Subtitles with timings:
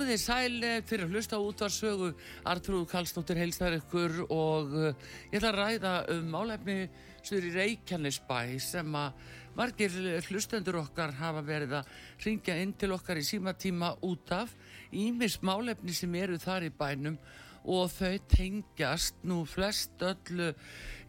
[0.00, 2.06] Komið þið sæl eh, fyrir að hlusta út var sögu
[2.48, 6.76] Artrúð Kallstóttir heilstar ykkur og uh, ég ætla að ræða um málefni
[7.18, 9.98] sem er í Reykjanesbæ sem að margir
[10.30, 11.92] hlustendur okkar hafa verið að
[12.24, 14.56] ringja inn til okkar í símatíma út af.
[14.88, 17.20] Ímis málefni sem eru þar í bænum
[17.68, 20.54] og þau tengjast nú flest öllu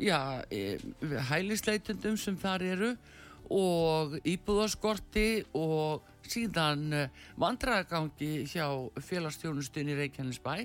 [0.03, 0.75] já, e,
[1.31, 2.95] hælisleitundum sem þar eru
[3.47, 7.08] og íbúðaskorti og síðan uh,
[7.39, 8.66] vandragangi hjá
[9.02, 10.55] félagstjónustunni Reykjanesbæ.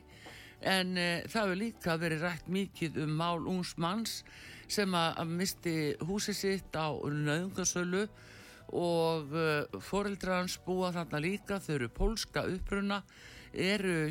[0.66, 4.20] En uh, það hefur líka verið rætt mikið um mál ungs manns
[4.68, 5.76] sem að misti
[6.06, 8.06] húsið sitt á nöðungasölu
[8.76, 13.02] og uh, foreldra hans búa þarna líka, þau eru pólska uppruna,
[13.52, 14.10] eru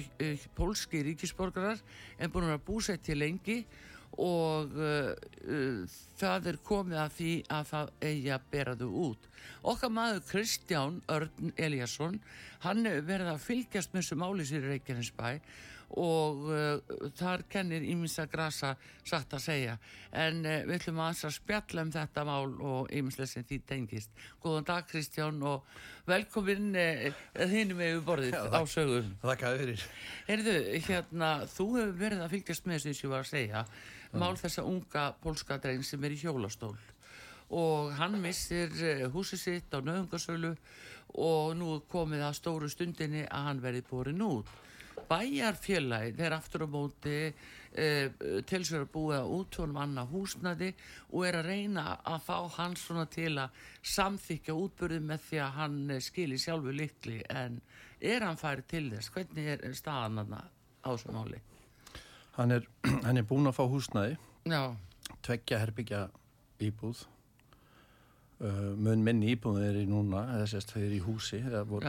[0.57, 1.81] pólski ríkisborgarar
[2.17, 5.11] en búin að búsett til lengi og uh,
[5.43, 9.29] uh, það er komið að því að það eigi að bera þau út.
[9.65, 12.19] Okkar maður Kristján Örn Eliasson,
[12.65, 15.31] hann verði að fylgjast með þessu máli sér í Reykjanesbæ
[16.01, 18.71] og uh, þar kennir Íminsa Grasa
[19.05, 19.75] satt að segja.
[20.17, 24.15] En uh, við ætlum að spjalla um þetta mál og íminslega sem því tengist.
[24.41, 25.67] Góðan dag Kristján og
[26.09, 26.71] velkomin
[27.35, 29.13] þínum með borðið á sögum.
[29.21, 29.85] Þakka fyrir.
[30.35, 33.67] Erðu, hérna, þú hefur verið að fylgjast með þessu sem ég var að segja
[34.19, 36.75] mál þessa unga pólska dregn sem er í hjólastól.
[37.55, 40.55] Og hann missir eh, húsið sitt á nöðungarsölu
[41.21, 44.49] og nú komið að stóru stundinni að hann verið borin út.
[45.05, 47.87] Bæjarfélagi þeir aftur á móti e,
[48.47, 50.71] til sér að búa út honum annað húsnaði
[51.11, 53.59] og er að reyna að fá hann svona til að
[53.95, 57.59] samþykja útbyrði með því að hann skilir sjálfu likli en
[58.01, 59.11] er hann færið til þess?
[59.13, 60.41] Hvernig er staðan á
[60.87, 61.43] þessu máli?
[62.35, 62.67] Hann er,
[63.07, 64.17] hann er búin að fá húsnæði,
[64.51, 64.61] Já.
[65.25, 66.01] tveggja herbyggja
[66.65, 67.05] íbúð,
[68.43, 71.41] uh, mun minni íbúð er í núna, eða sérst þau er í húsi
[71.71, 71.87] vor,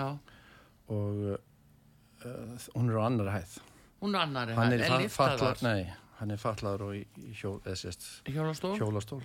[0.86, 3.60] og uh, hún er á annar hæð.
[4.02, 5.62] Hún er á annar hæð, en liftaðar?
[5.66, 5.86] Nei,
[6.20, 8.76] hann er fatlaður og í, í hjól, sérst, hjólastól.
[8.78, 9.22] hjólastól.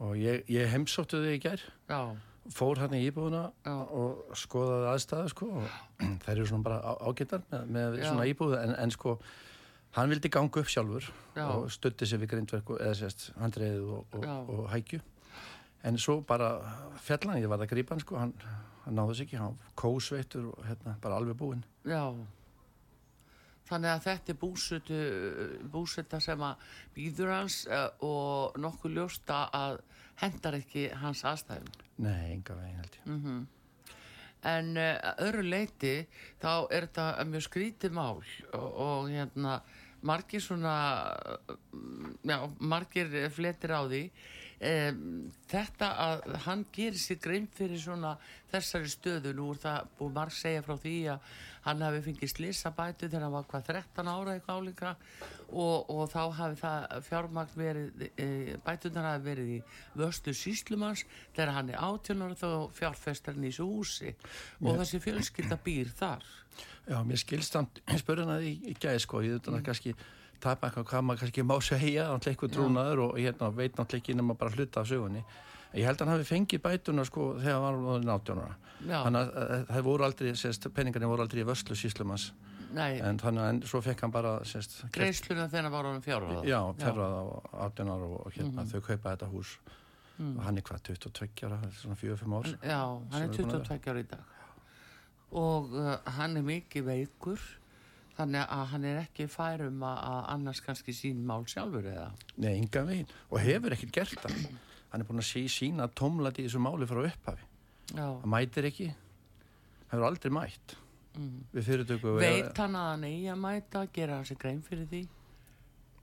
[0.00, 1.64] Og ég, ég heimsóttu þau í gerð.
[2.50, 3.74] Fór hann í íbúðuna Já.
[3.76, 5.74] og skoðaði aðstæðu sko og
[6.24, 9.18] þær eru svona bara ágættar með, með svona íbúðu en, en sko
[9.96, 11.44] hann vildi ganga upp sjálfur Já.
[11.46, 15.00] og stutti sér við grindverku eða sérst handreiðu og, og, og hækju.
[15.84, 16.50] En svo bara
[17.00, 18.18] fjallan, ég var að grípa hann sko.
[18.20, 18.34] Hann,
[18.84, 21.64] hann náðu sér ekki, hann kósveitur og hérna bara alveg búinn.
[21.88, 22.04] Já.
[23.70, 25.00] Þannig að þetta er búsutu
[25.70, 26.64] búsuta sem að
[26.96, 29.78] býður hans uh, og nokkuð ljósta að
[30.20, 31.70] hendar ekki hans aðstæðum.
[32.02, 33.06] Nei, enga veginn held ég.
[33.06, 33.44] Mm -hmm.
[34.48, 35.94] En uh, öðru leiti
[36.40, 38.20] þá er þetta mjög skrítið mál
[38.56, 39.60] og, og hérna
[40.00, 40.74] margir svona
[42.24, 44.04] já, margir fletir á því
[44.60, 48.16] um, þetta að hann gerir sér grein fyrir svona
[48.50, 51.30] þessari stöðu nú er það búið marg segja frá því að
[51.66, 54.92] hann hafi fengið slissabætu þegar hann var hvað 13 ára eitthvað álíka
[55.50, 58.28] og, og þá hafi það fjármagn verið e,
[58.64, 59.58] bætunar hafi verið í
[60.00, 61.04] vörslu síslumans
[61.34, 64.14] þegar hann er átjónar þá fjárfestar hann í þessu húsi.
[64.62, 64.80] Og Mér...
[64.84, 66.24] þessi fjölskylda býr þar.
[66.88, 69.94] Já, mér skilstand spörðan að í gæði sko, ég hann að kannski
[70.42, 74.18] tapa eitthvað hvað maður kannski má segja náttúrulega eitthvað trúnaður og hérna, veit náttúrulega ekki
[74.18, 75.24] nema bara hluta af sögunni.
[75.70, 79.66] Ég held að hann hafi fengið bætuna sko þegar hann var náttúrulega þannig að, að
[79.70, 82.30] það voru aldrei sérst, peningarnir voru aldrei í vörslu síslumans
[82.70, 84.32] en þannig að svo fekk hann bara
[84.94, 87.26] greiðsluna þegar hann var á fjárraða já, fjárraða á
[87.66, 88.70] áttunar og hérna, mm -hmm.
[88.72, 89.58] þau kaupa þetta hús.
[90.20, 90.36] Mm.
[90.36, 92.48] og hann er hvað 22 ára, svona 4-5 ár?
[92.60, 92.82] Já,
[93.12, 94.24] hann er 22 ára í dag.
[95.30, 97.40] Og uh, hann er mikið veikur
[98.20, 102.10] þannig að hann er ekki færum að annars kannski sín mál sjálfur eða?
[102.36, 103.14] Nei, enga veginn.
[103.30, 104.42] Og hefur ekkert gert það.
[104.90, 107.46] Hann er búin að sí, sína tómlat í þessu máli frá upphafi.
[107.96, 108.88] Hann mætir ekki.
[109.90, 110.76] Hann hefur aldrei mætt.
[111.18, 111.40] Mm.
[111.50, 115.00] Veit hann að hann eigi að mæta gera hans grein fyrir því?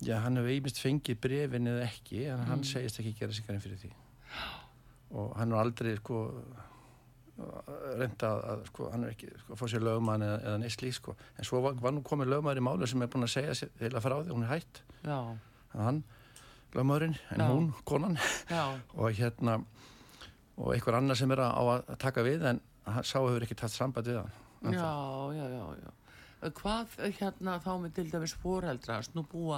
[0.03, 2.49] Já, hann hefur einmist fengið brefin eða ekki en mm.
[2.51, 3.91] hann segist ekki gera sig grein fyrir því.
[5.17, 6.25] Og hann er aldrei sko
[7.37, 11.13] reynda að sko, hann er ekki sko, að fá sér lögmann eða, eða neysli sko.
[11.37, 14.01] en svo var, var nú komið lögmaður í málu sem er búin að segja heila
[14.01, 14.81] frá því, hún er hætt
[15.75, 16.01] hann,
[16.73, 17.51] lögmaðurinn en Já.
[17.51, 18.17] hún, konan
[18.97, 19.59] og hérna
[20.57, 22.63] og einhver annar sem er á að taka við en
[23.03, 24.89] sá hefur ekki tatt samband við hann Já,
[25.37, 25.95] já, já, já
[26.37, 29.57] Hvað hérna þá með til dæmis foreldrast, nú búa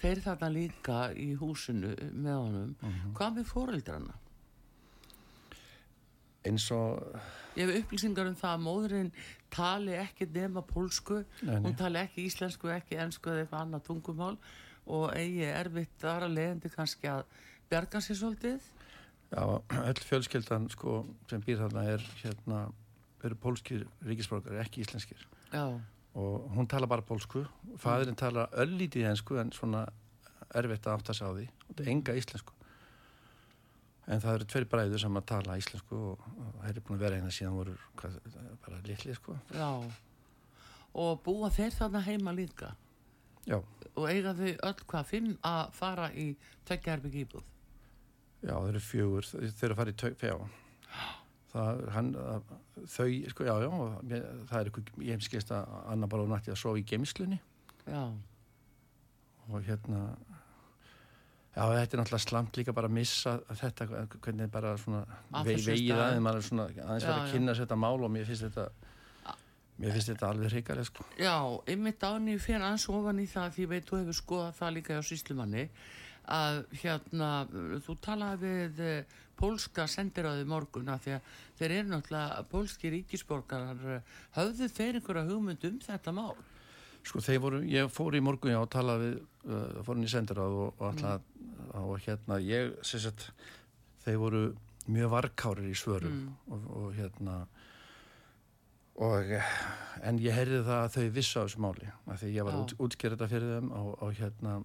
[0.00, 2.98] þeir þarna líka í húsinu með honum, mhm.
[2.98, 3.12] -huh.
[3.16, 4.18] hvað með foreldrana?
[6.48, 7.02] Eins og
[7.58, 9.12] ég hef upplýsingar um það að móðurinn
[9.54, 14.34] tali ekki nema pólsku hún tali ekki íslensku, ekki ennsku eða eitthvað annað tungumál
[14.88, 17.24] og eigi erfitt aðra leðandi kannski að
[17.68, 18.68] berga sér svolítið.
[19.28, 22.62] Já, öll fjölskeldan sko, sem býr þarna er hérna,
[23.24, 25.26] eru pólskir ríkisbrókar, ekki íslenskir.
[25.52, 25.80] Já.
[26.18, 27.44] og hún tala bara pólsku.
[27.78, 29.84] Fæðurinn tala öllítið ennsku en svona
[30.56, 31.44] erfitt að átta sig á því.
[31.46, 32.57] Og þetta er enga íslensku
[34.08, 36.28] en það eru tveir bræður sem að tala íslensku og,
[36.58, 38.20] það er búin að vera eina síðan voru hvað,
[38.64, 39.36] bara litli sko.
[39.54, 39.70] Já,
[41.04, 42.72] og búa þeir þarna heima líka?
[43.48, 43.60] Já.
[43.94, 46.30] Og eiga þau öll hvað finn að fara í
[46.68, 47.46] tökjaherbygg íbúð?
[48.38, 50.64] Já, þeir eru fjögur, þeir eru að fara í tökjaherbygg
[51.48, 52.10] það er hann
[52.86, 53.70] þau, sko, já, já
[54.50, 57.38] það er eitthvað, ég hef skist að Anna bara nætti að sofa í geimslunni
[57.88, 58.02] Já.
[59.48, 60.02] Og hérna
[61.58, 63.86] Já, þetta er náttúrulega slamt líka bara að missa þetta,
[64.22, 65.00] hvernig bara svona
[65.42, 68.66] vegið aðeins, maður er svona aðeins verið að kynna þetta mál og mér finnst þetta
[69.78, 71.06] mér finnst þetta alveg hrigalega sko.
[71.18, 71.34] Já,
[71.70, 75.02] einmitt áni fyrir aðeins ofan í það því veit, þú hefur skoðað það líka á
[75.08, 75.64] síslumanni
[76.38, 77.30] að hérna,
[77.86, 83.82] þú talaði við eh, pólska sendiráði morgun að því að þeir eru náttúrulega pólski ríkisborgarar
[84.36, 86.36] höfðu þeir einhverja hugmynd um þetta mál?
[87.08, 90.12] Sko þeir voru, ég fór í morgun já og talaði við, uh, fór inn í
[90.12, 91.68] sendiráð og, og alltaf mm.
[91.82, 93.30] og hérna ég sagt,
[94.04, 94.42] þeir voru
[94.88, 96.52] mjög varkárir í svörum mm.
[96.52, 97.38] og, og hérna
[98.98, 99.32] og
[100.02, 102.74] en ég heyrði það að þau vissu á þessu máli af því ég var út,
[102.82, 104.56] útskjörða fyrir þeim og, og hérna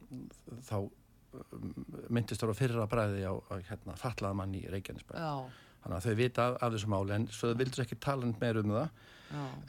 [0.65, 1.73] þá um,
[2.09, 3.33] myndist það á fyrra bræði á,
[3.69, 5.19] hérna fallaða mann í Reykjanesbæð
[5.83, 8.59] þannig að þau vita af, af þessu máli en svo þau vildur ekki tala meir
[8.61, 8.89] um það.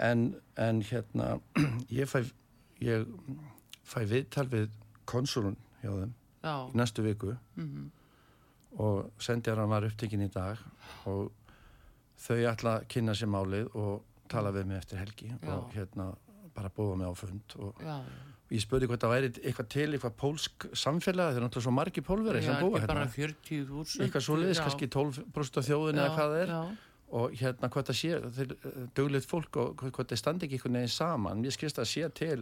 [0.05, 0.25] En,
[0.61, 1.29] en hérna
[2.01, 2.21] ég fæ
[2.81, 3.07] ég
[3.85, 4.71] fæ viðtal við
[5.09, 6.55] konsulun hjá þeim Já.
[6.69, 7.89] í næstu viku mm -hmm.
[8.81, 10.59] og sendjaran var upptekinn í dag
[11.07, 11.33] og
[12.17, 15.53] þau ætla að kynna sér málið og tala við mig eftir helgi Já.
[15.55, 16.15] og hérna
[16.55, 20.17] bara búa mig á fund og, og ég spurði hvort það væri eitthvað til eitthvað
[20.21, 24.87] pólsk samfélag það er náttúrulega svo margi pólveri sem búa hérna eitthvað svo leiðis, kannski
[24.87, 26.63] 12% af þjóðin eða hvað það er já.
[27.15, 28.47] Og hérna hvort það sé
[28.97, 32.41] döglegt fólk og hvort það standi ekki einhvern veginn saman, ég skilst að sé til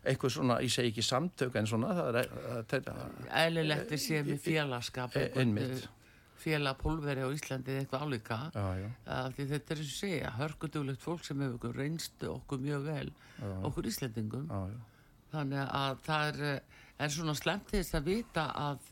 [0.00, 1.94] eitthvað svona, ég segi ekki samtök en svona
[3.36, 5.88] Æðilegt er séð með félagskap einmitt.
[6.40, 8.38] félagpólveri á Íslandi eitthvað álíka.
[9.36, 13.52] Þetta er eins og segja hörgudulegt fólk sem hefur reynst okkur mjög vel já.
[13.68, 14.80] okkur Íslandingum já, já.
[15.34, 16.62] þannig að það er,
[16.96, 18.90] er svona slemt þess að vita að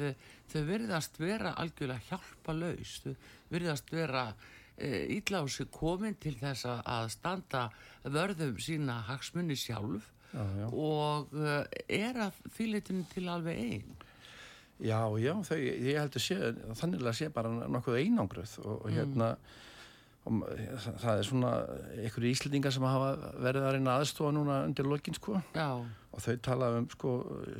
[0.52, 3.14] þau verðast vera algjörlega hjálpa laus þau
[3.48, 4.28] verðast vera
[4.78, 7.68] e, ítla á sig komin til þess að standa
[8.04, 10.66] vörðum sína hagsmunni sjálf já, já.
[10.72, 11.64] og eh,
[12.00, 13.96] er að fylgitinu til alveg einn
[14.78, 16.36] Já, já, þau, ég held að sé
[16.78, 19.56] þannig að sé bara nokkuð einangruð og, og hérna mm.
[20.28, 21.52] Það er svona
[21.96, 25.68] einhverju íslendingar sem hafa verið að reyna aðstofa núna undir lokin sko já.
[25.78, 27.12] og þau tala um sko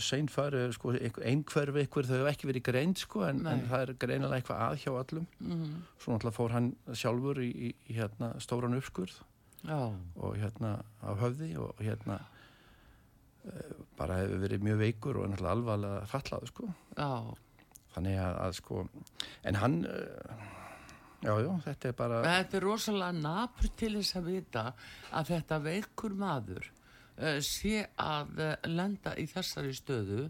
[0.02, 4.40] seinfæri, sko einhverfi ykkur þau hefur ekki verið greint sko en, en það er greinilega
[4.40, 5.74] eitthvað að hjá allum mm.
[6.02, 9.20] svo náttúrulega fór hann sjálfur í, í, í hérna stóran uppskurð
[9.68, 12.20] og hérna á höfði og hérna
[13.98, 17.10] bara hefur verið mjög veikur og náttúrulega alvarlega fallað sko já.
[17.96, 18.86] þannig að, að sko
[19.48, 19.80] en hann
[21.24, 24.64] jájú, já, þetta er bara þetta er rosalega nafn til þess að vita
[25.10, 30.28] að þetta veikur maður uh, sé að uh, lenda í þessari stöðu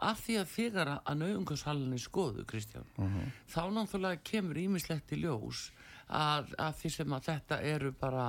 [0.00, 3.18] af því að þegar að nauðungarshallinni skoðu, Kristján uh mhm.
[3.18, 3.38] -huh.
[3.52, 5.70] þá náttúrulega kemur ímislegt í ljós
[6.08, 8.26] að, að því sem að þetta eru bara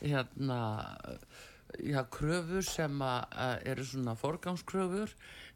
[0.00, 0.60] hérna
[1.78, 5.14] já, kröfur sem að, að eru svona forgangskröfur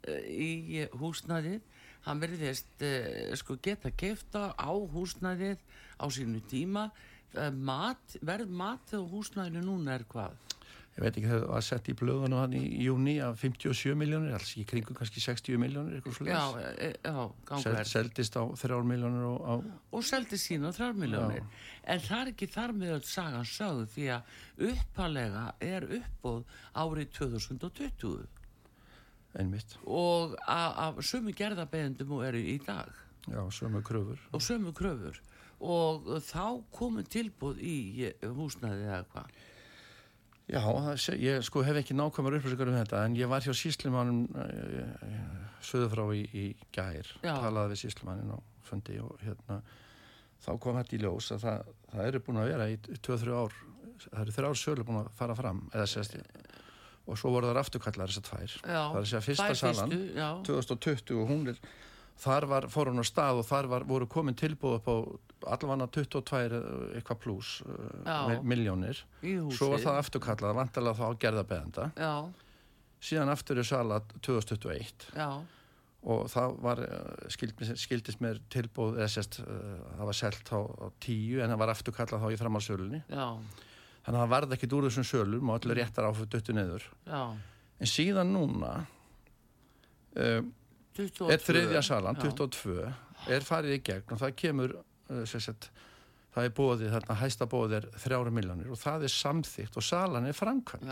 [0.08, 1.60] í húsnaðið
[2.06, 5.62] hann verðist uh, sko geta kefta á húsnæðið
[5.98, 10.36] á sínu tíma uh, mat, verð mat á húsnæðinu núna er hvað?
[10.98, 14.50] ég veit ekki, það var sett í blöðunum hann í júni af 57 miljónir, alls
[14.58, 16.32] í kringum kannski 60 miljónir, eitthvað slúðis.
[16.34, 17.18] Já, e, já,
[17.50, 17.78] gangverð.
[17.78, 19.44] Sel, seldist á 3 miljónir og...
[19.46, 19.54] Á...
[19.94, 21.46] Og seldist sín á 3 miljónir.
[21.86, 24.34] En það er ekki þar með öll sagan sögðu því að
[24.72, 28.26] uppalega er uppbóð árið 2020.
[29.36, 29.76] Einmitt.
[29.84, 32.88] Og af sömu gerðabeðendum eru í dag.
[33.28, 34.20] Já, sömu kröfur.
[34.32, 35.20] Og sömu kröfur.
[35.58, 37.76] Og þá komur tilbúð í
[38.22, 39.38] húsnaðið eða hvað?
[40.48, 44.22] Já, það, ég sko hef ekki nákvæmur upplýsingar um þetta en ég var hjá síslimannum
[44.32, 44.46] uh,
[45.04, 47.34] eh, söðu frá í, í gær, Já.
[47.34, 49.58] talaði við síslimannin og fundi og hérna
[50.40, 53.58] þá kom þetta í ljós að það, það eru búin að vera í 2-3 ár
[54.06, 56.16] það eru 3 ár sölu búin að fara fram eða sérst
[57.08, 58.56] og svo voru það afturkallar þessar tvær.
[58.62, 58.80] Já.
[58.92, 59.94] það er að segja fyrsta salan
[60.48, 61.60] 2020 og hún er
[62.18, 64.96] þar var, fór hún á stað og þar var, voru komin tilbúið upp á
[65.54, 66.62] allavega 22
[66.98, 69.04] eitthvað pluss uh, miljónir
[69.54, 71.86] svo var það afturkallað, vantalega þá á gerðabeðanda
[72.98, 75.28] síðan aftur er sala 2021 Já.
[76.10, 81.44] og það var uh, skildist mér tilbúið eða sérst, það var selt á, á 10
[81.44, 83.02] en það var afturkallað þá í framhalsölunni
[84.08, 87.22] þannig að það varði ekkit úr þessum sölum og allir réttar áfut döttu neður Já.
[87.78, 88.72] en síðan núna
[90.16, 90.54] um
[90.98, 91.28] 22.
[91.30, 92.78] er þriðja salan, 22
[93.30, 95.68] er farið í gegn og það kemur uh, sagt,
[96.34, 100.26] það er bóðið þarna hæsta bóðið er þrjára miljónir og það er samþygt og salan
[100.26, 100.88] er framkvæmt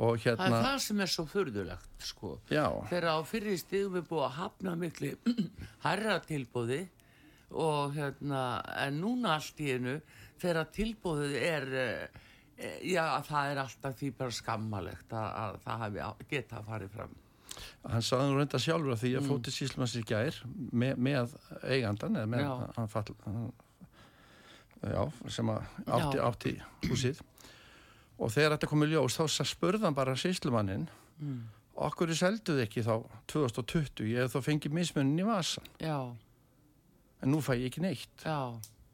[0.00, 2.36] hérna það er það sem er svo förðulegt sko.
[2.48, 5.10] Þegar á fyrir stíðum er búið að hafna miklu
[5.86, 6.80] herra tilbóði
[7.50, 8.44] og hérna
[8.84, 9.98] en núna allt í einu
[10.40, 11.88] þegar tilbóðið er e,
[12.90, 17.18] já það er alltaf því bara skammalegt að, að það hafi geta að farið fram
[17.84, 19.30] hann saði nú reynda sjálfur að því að mm.
[19.30, 20.38] fótið síslumans í gær
[20.70, 22.52] með, með eigandan eða með já.
[22.76, 23.50] hann fall hann,
[24.84, 25.02] já,
[25.36, 26.54] sem átti, átti
[26.88, 27.22] húsið
[28.20, 30.86] og þegar þetta komið ljós þá spurðan bara síslumannin
[31.18, 31.40] mm.
[31.88, 32.94] okkur er selduð ekki þá
[33.32, 35.96] 2020 ég hef þá fengið mismunni í vasan já.
[37.20, 38.28] en nú fæ ég ekki neitt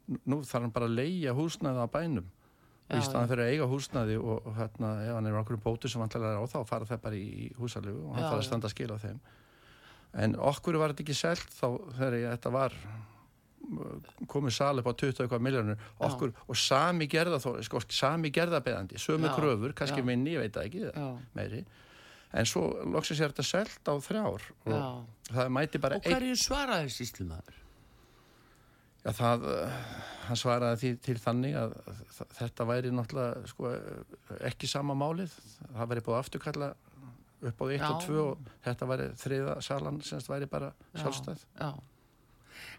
[0.06, 2.28] nú þarf hann bara að leia húsnaða á bænum
[2.86, 5.90] og í staðan fyrir að eiga húsnaði og, hérna, ef hann er á okkur bótu
[5.90, 8.70] sem vantilega er á þá fara það bara í húsalögu og hann fara að standa
[8.70, 9.18] að skila þeim
[10.22, 11.66] en okkur var þetta ekki selt þá
[11.98, 12.76] þegar þetta var
[14.30, 19.00] komið sal upp á 20 eitthvað miljónur okkur, og sami gerða þó, sko, sami gerðabeðandi,
[19.02, 19.34] sömu Já.
[19.34, 20.06] kröfur kannski Já.
[20.06, 21.08] minni, ég veit ekki Já.
[21.34, 21.64] meiri
[22.36, 26.92] en svo loksist ég þetta selt á þrjár og það mæti bara og hverju svaraði
[26.94, 27.58] síslumadur?
[29.06, 29.44] Já, það,
[30.26, 31.74] hann svaraði því til þannig að
[32.34, 33.70] þetta væri náttúrulega sko,
[34.48, 35.34] ekki sama málið.
[35.68, 36.70] Það væri búið afturkalla
[37.46, 41.46] upp á 1 og 2 og þetta væri þriða salan sem þetta væri bara sjálfstæð.
[41.54, 41.70] Já, já.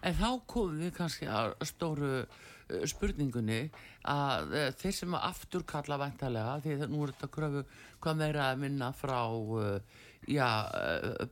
[0.03, 3.61] En þá komum við kannski að stóru uh, spurningunni
[4.09, 7.63] að uh, þeir sem afturkalla vantarlega, því að nú er þetta gröfu
[8.03, 9.77] hvað meira að minna frá uh,
[10.27, 10.49] já,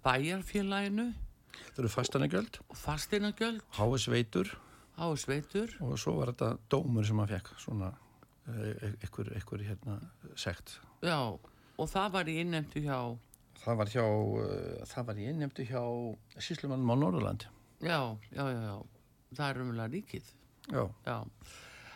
[0.06, 1.10] bæjarfélaginu.
[1.66, 2.62] Það eru fastanagjöld.
[2.86, 3.66] Fastanagjöld.
[3.76, 4.54] Háesveitur
[4.96, 5.76] á sveitur.
[5.84, 7.92] Og svo var þetta dómur sem hann fekk svona
[9.04, 10.00] ykkur, eh, ykkur hérna
[10.36, 11.18] segt já
[11.78, 13.18] og það var í innemtu hjá
[13.64, 15.82] það var hjá uh, það var í innemtu hjá
[16.38, 17.50] síslumannum á Norðurlandi
[17.82, 18.78] já, já, já, já.
[19.36, 20.28] Það er umlega ríkið.
[20.72, 21.16] Já, já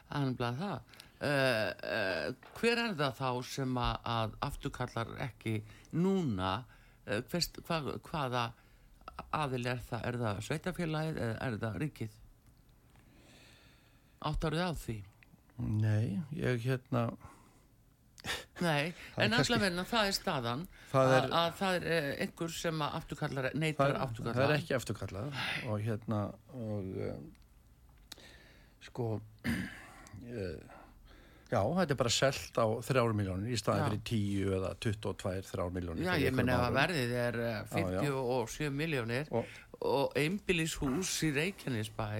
[0.10, 0.96] er umlega það.
[1.20, 5.56] Uh, uh, hver er það þá sem að, að afturkallar ekki
[5.96, 6.64] núna?
[7.10, 8.42] Hvers, hva, hvaða
[9.34, 12.19] aðil er það, er það sveitafélagið eða er það ríkið
[14.20, 14.98] Áttarðu á því?
[15.60, 17.10] Nei, ég hérna
[18.60, 18.92] Nei,
[19.24, 23.48] en allavegna það er staðan það er, að það er eh, einhver sem að afturkallar
[23.56, 24.40] neytar afturkallar.
[24.40, 25.38] Það er ekki afturkallar
[25.70, 26.20] og hérna
[26.56, 27.30] og um,
[28.90, 29.54] sko uh,
[31.54, 35.76] já, þetta er bara selt á þrjáru miljónir í staði fyrir 10 eða 22 þrjáru
[35.80, 42.12] miljónir Já, ég menna að verðið er 57 eh, miljónir og, og einbílishús í Reykjanesbæ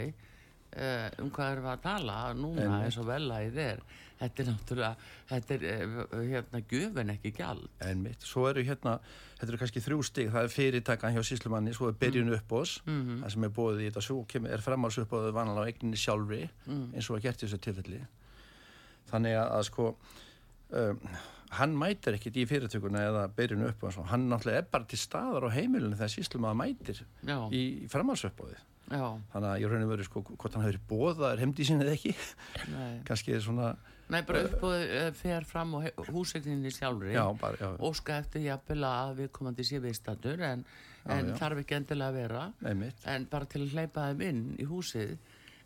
[0.70, 3.80] Uh, um hvað erum við að tala núna en, eins og velæðið er.
[4.20, 7.66] Þetta er náttúrulega þetta er uh, hérna gufin ekki gjald.
[7.88, 9.00] En mitt, svo eru hérna
[9.40, 12.76] þetta eru kannski þrjú stig, það er fyrirtækan hjá síslumanni svo er byrjun upp ós
[12.86, 13.24] mm -hmm.
[13.24, 15.98] það sem er bóðið í þetta, svo kemur, er framháls upp á vanalega á eigninni
[15.98, 16.86] sjálfri mm.
[16.94, 18.06] eins og að gert þessu tilfelli.
[19.10, 19.90] Þannig að, að sko
[20.70, 21.00] um,
[21.58, 25.50] hann mætir ekkit í fyrirtökuna eða byrjun upp ós hann náttúrulega er bara til staðar
[25.50, 27.50] á heimilinu þegar síslumann mætir Já.
[27.50, 29.06] í framhálsupbóðið Já.
[29.34, 32.14] þannig að ég raun og veru sko hvort hann hefur bóðaður hefndi sín eða ekki.
[33.08, 33.72] Kannski er svona
[34.10, 37.76] Nei, bara uppbóð uh, fer fram og húsegninni sjálfur já, bara, já.
[37.86, 40.66] óska eftir jafnvel að við komandi sé viðstatur en
[41.08, 42.46] en þarf ekki endilega að vera.
[42.66, 45.16] Nei, en bara til að hleypa þeim inn í húsið.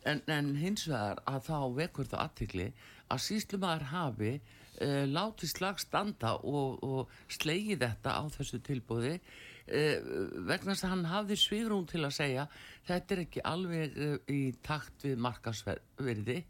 [0.10, 2.68] En, en hins vegar að þá vekur það aðtikli
[3.14, 9.14] að síslumæður hafi uh, látið slag standa og, og slegið þetta á þessu tilbúði
[9.68, 12.48] vegna þess að hann hafði svigrún til að segja
[12.88, 16.42] þetta er ekki alveg uh, í takt við markasverði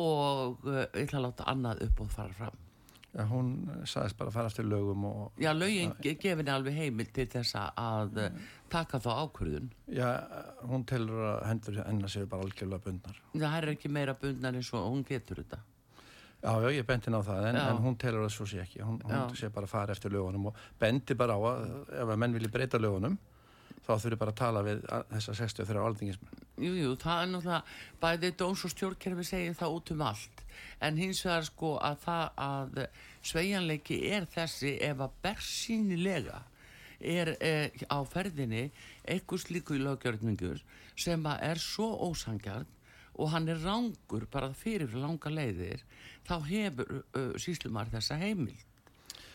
[0.00, 2.58] og ég ætla að láta annað upp og fara fram
[3.10, 3.48] Já, hún
[3.90, 5.22] sagðist bara að fara eftir lögum og...
[5.42, 8.36] Já, lögin gefið henni alveg heimil til þess að mm.
[8.70, 9.72] taka þá ákvörðun.
[9.90, 10.06] Já,
[10.70, 13.18] hún telur að hendur hennar séu bara algjörlega bundnar.
[13.34, 15.58] Það er ekki meira bundnar eins og hún getur þetta.
[16.40, 18.80] Já, já, ég bendi ná það, en, en hún telur að svo sé ekki.
[18.80, 21.66] Hún, hún sé bara að fara eftir lögunum og bendi bara á að
[22.00, 23.18] ef að menn vilji breyta lögunum
[23.84, 24.80] þá þurfur bara að tala við
[25.10, 26.46] þessa 63 aldingismenn.
[26.60, 30.42] Jú, jú, það er náttúrulega bæðið dóns og stjórnkerfi segir það út um allt
[30.84, 32.80] en hins vegar sko að það að
[33.30, 36.42] sveianleiki er þessi ef að bersýnilega
[37.00, 38.66] er eh, á ferðinni
[39.08, 40.60] eitthvað slíku í löggjörningur
[41.00, 42.68] sem að er svo ósangjart
[43.20, 45.84] og hann er rángur bara fyrir langa leiðir
[46.26, 48.64] þá hefur uh, síslumar þessa heimild.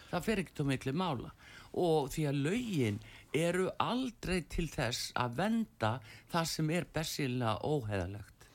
[0.10, 1.32] Það fer ekkert um miklu mála.
[1.76, 3.00] Og því að lögin
[3.36, 5.92] eru aldrei til þess að venda
[6.32, 8.48] það sem er besilega óheðalegt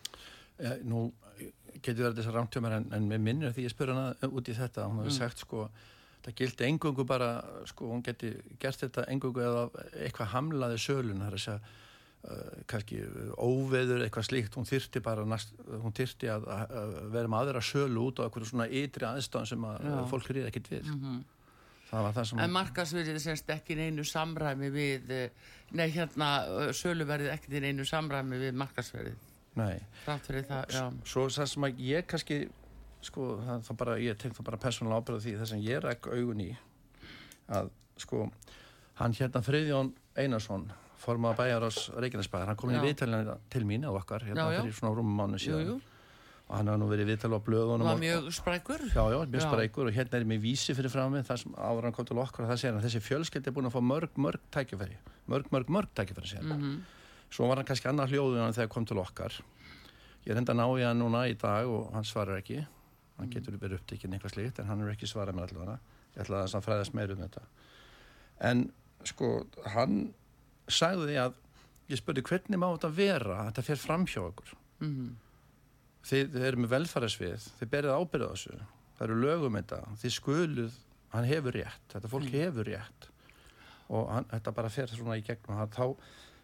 [0.60, 1.10] ja, Nú
[1.80, 4.88] getur verið þessar rámtjómar en, en með minnir því ég spur hana út í þetta
[4.88, 5.18] hún hefur mm.
[5.18, 5.66] sagt sko
[6.24, 7.30] það gildi engungu bara
[7.68, 9.62] sko hún geti gert þetta engungu eða
[10.04, 11.76] eitthvað hamlaði sölun það er að segja
[12.68, 13.00] kannski
[13.40, 18.02] óveður eitthvað slíkt hún þyrti bara næst, hún þyrti að, að vera með aðra sölu
[18.10, 19.94] út á eitthvað svona ytri aðstæðan sem að Já.
[20.10, 21.20] fólk er ekkit við mm -hmm.
[21.90, 25.30] En markasverðið semst ekki neinu samræmi við, eh,
[25.72, 29.16] nei hérna söluverðið ekki neinu samræmi við markasverðið
[29.58, 29.80] Nei.
[30.06, 30.98] Það.
[31.04, 32.38] Svo það sem að ég kannski,
[33.02, 36.06] sko, það, það bara, ég tenk það bara persónulega ábyrða því þess að ég ræk
[36.06, 36.50] augun í
[37.50, 38.28] að, sko,
[39.00, 40.68] hann hérna Friðjón Einarsson,
[41.00, 44.58] formað bæjar ás Reykjanesbæðar, hann kom inn í viðtælina til mín á okkar, hérna já,
[44.58, 44.60] já.
[44.66, 45.64] fyrir svona rúmum mánu síðan.
[45.64, 45.80] Jú, jú.
[46.50, 47.86] Og hann hafa nú verið viðtælu á blöðunum.
[47.86, 48.86] Það var mjög sprækur.
[48.90, 51.86] Já, já, mjög sprækur og hérna er með vísi fyrir frá mig, það sem áður
[51.86, 54.16] hann kom til okkar og það segir hann, þessi fjölskyld er búin að fá mörg,
[54.18, 54.98] mörg tækifæri,
[55.30, 56.58] mörg, mörg, mörg tækifæri, segir hann.
[56.58, 56.98] Mm -hmm
[57.30, 59.36] svo var hann kannski annar hljóður en þegar kom til okkar
[60.26, 63.32] ég er enda ná í hann núna í dag og hann svarar ekki hann mm.
[63.34, 65.78] getur verið upptikinn eitthvað slíkt en hann er ekki svarað með allavega
[66.16, 67.44] ég ætla að það fræðast meir um þetta
[68.50, 68.64] en
[69.06, 69.30] sko
[69.76, 70.00] hann
[70.76, 71.34] sagði að
[71.90, 75.10] ég spurði hvernig má þetta vera að þetta fer fram hjá okkur mm -hmm.
[76.10, 78.60] þið, þið eru með velfærarsvið þið berið ábyrðað þessu
[78.96, 80.80] það eru lögum þetta, þið skuluð
[81.10, 82.34] hann hefur rétt, þetta fólk mm.
[82.38, 83.08] hefur rétt
[83.90, 85.86] og hann, þetta bara fer svona í gegnum hann þá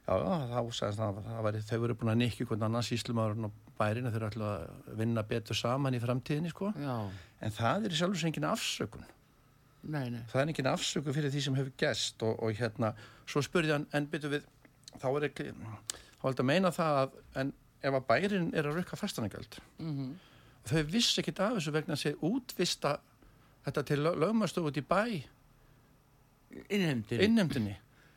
[0.07, 3.55] Já, þá sagðist það að væri, þau voru búin að nikki hvernig annars íslumárun og
[3.75, 6.71] bærin þau eru alltaf að vinna betur saman í framtíðinni sko.
[6.77, 9.03] en það er sjálfsveit engin afsökun
[9.83, 10.21] nei, nei.
[10.31, 12.93] það er engin afsökun fyrir því sem hefur gæst og, og hérna,
[13.27, 14.47] svo spurði hann en byrju við,
[15.01, 17.53] þá er ekki þá þetta að meina það að en
[17.87, 20.13] ef að bærin er að rukka fastanagjöld mm -hmm.
[20.71, 22.99] þau vissi ekkit af þessu vegna að segja útvista
[23.67, 25.03] þetta til lögmastofu út í bæ.
[26.71, 27.77] Innhemdini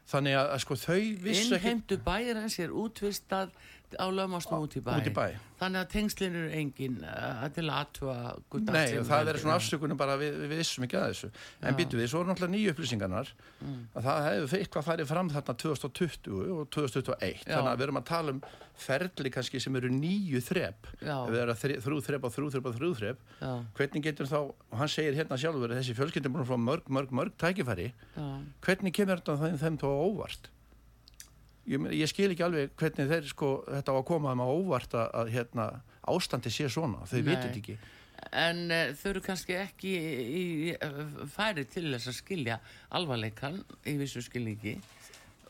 [0.10, 3.52] þannig að, að sko þau vissu ekki innheimtu bæir hans er útvistað
[3.97, 4.91] á lögmástun út í bæ.
[5.15, 5.25] bæ.
[5.60, 8.17] Þannig að tengslinn eru engin uh, til aðtúa
[8.69, 11.32] Nei, það er svona afsökunum bara við, við vissum ekki að þessu.
[11.63, 13.34] En býtu við, svo er náttúrulega nýju upplýsingarnar.
[13.60, 13.80] Mm.
[13.97, 17.56] að það hefur eitthvað farið fram þarna 2020 og 2021 Já.
[17.56, 18.41] þannig að við erum að tala um
[18.80, 22.78] ferli kannski sem eru nýju þrepp við erum að þrjú þrepp og þrjú þrepp og
[22.78, 23.41] þrjú þrepp
[23.75, 27.36] hvernig getur þá, og hann segir hérna sjálfur þessi fjölskyldin búin frá mörg, mörg, mörg
[27.41, 27.91] tækifæri.
[28.15, 28.28] Já.
[28.63, 30.49] hvernig kemur þetta þeim þá óvart
[31.70, 34.98] ég, ég skil ekki alveg hvernig þeir sko þetta á að koma þeim á óvart
[34.98, 35.70] að, að hérna,
[36.10, 37.78] ástandi sé svona, þau vitit ekki.
[38.36, 40.74] En uh, þau eru kannski ekki í, í,
[41.34, 42.60] færi til þess að skilja
[42.98, 44.76] alvarleikan í vissu skilningi.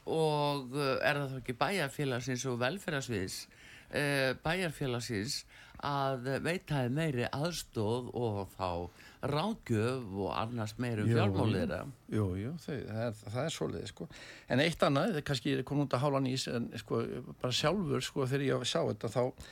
[0.10, 5.44] Og uh, er það þá ekki bæjarfélagsins og velferðarsviðs uh, bæjarfélagsins
[5.86, 8.70] að veitaði meiri aðstóð og þá
[9.20, 11.74] ráðgjöf og annars meirum fjármálið
[12.08, 14.06] Jú, jú, það, það er, það er svolítið sko.
[14.48, 17.02] en eitt annað, er kannski kom út að hála nýs en sko,
[17.42, 19.50] bara sjálfur sko, þegar ég sá þetta þá,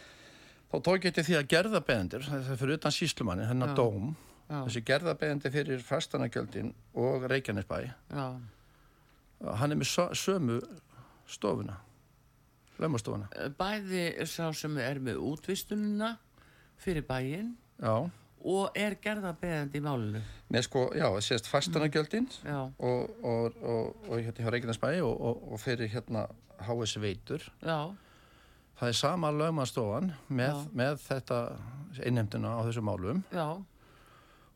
[0.72, 3.80] þá tók ég til því að gerðabeðendur það er fyrir utan síslumanni, hennar Já.
[3.82, 4.14] dóm
[4.48, 4.62] Já.
[4.62, 6.72] þessi gerðabeðendi fyrir fastanagjöldin
[7.04, 8.28] og Reykjanesbæ Já.
[9.60, 10.62] hann er með sömu
[11.28, 11.82] stofuna
[12.80, 16.14] lögmastofuna Bæði sá sem er með útvistununa
[16.80, 17.52] fyrir bæin
[17.84, 18.08] Já
[18.48, 20.22] og er gerða beðandi í málinu?
[20.54, 25.92] Nei sko, já, sést fastanagjöldin mm, og, og, og, og hérna hjá Reykjanesbæi og fyrir
[25.92, 26.28] hérna
[26.64, 27.44] HS Veitur.
[27.62, 27.94] Já.
[28.80, 31.42] það er sama lögmannstofan með, með þetta
[32.06, 33.24] innheimtuna á þessu málum.
[33.34, 33.60] Já.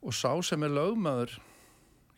[0.02, 1.38] og sá sem er lögmaður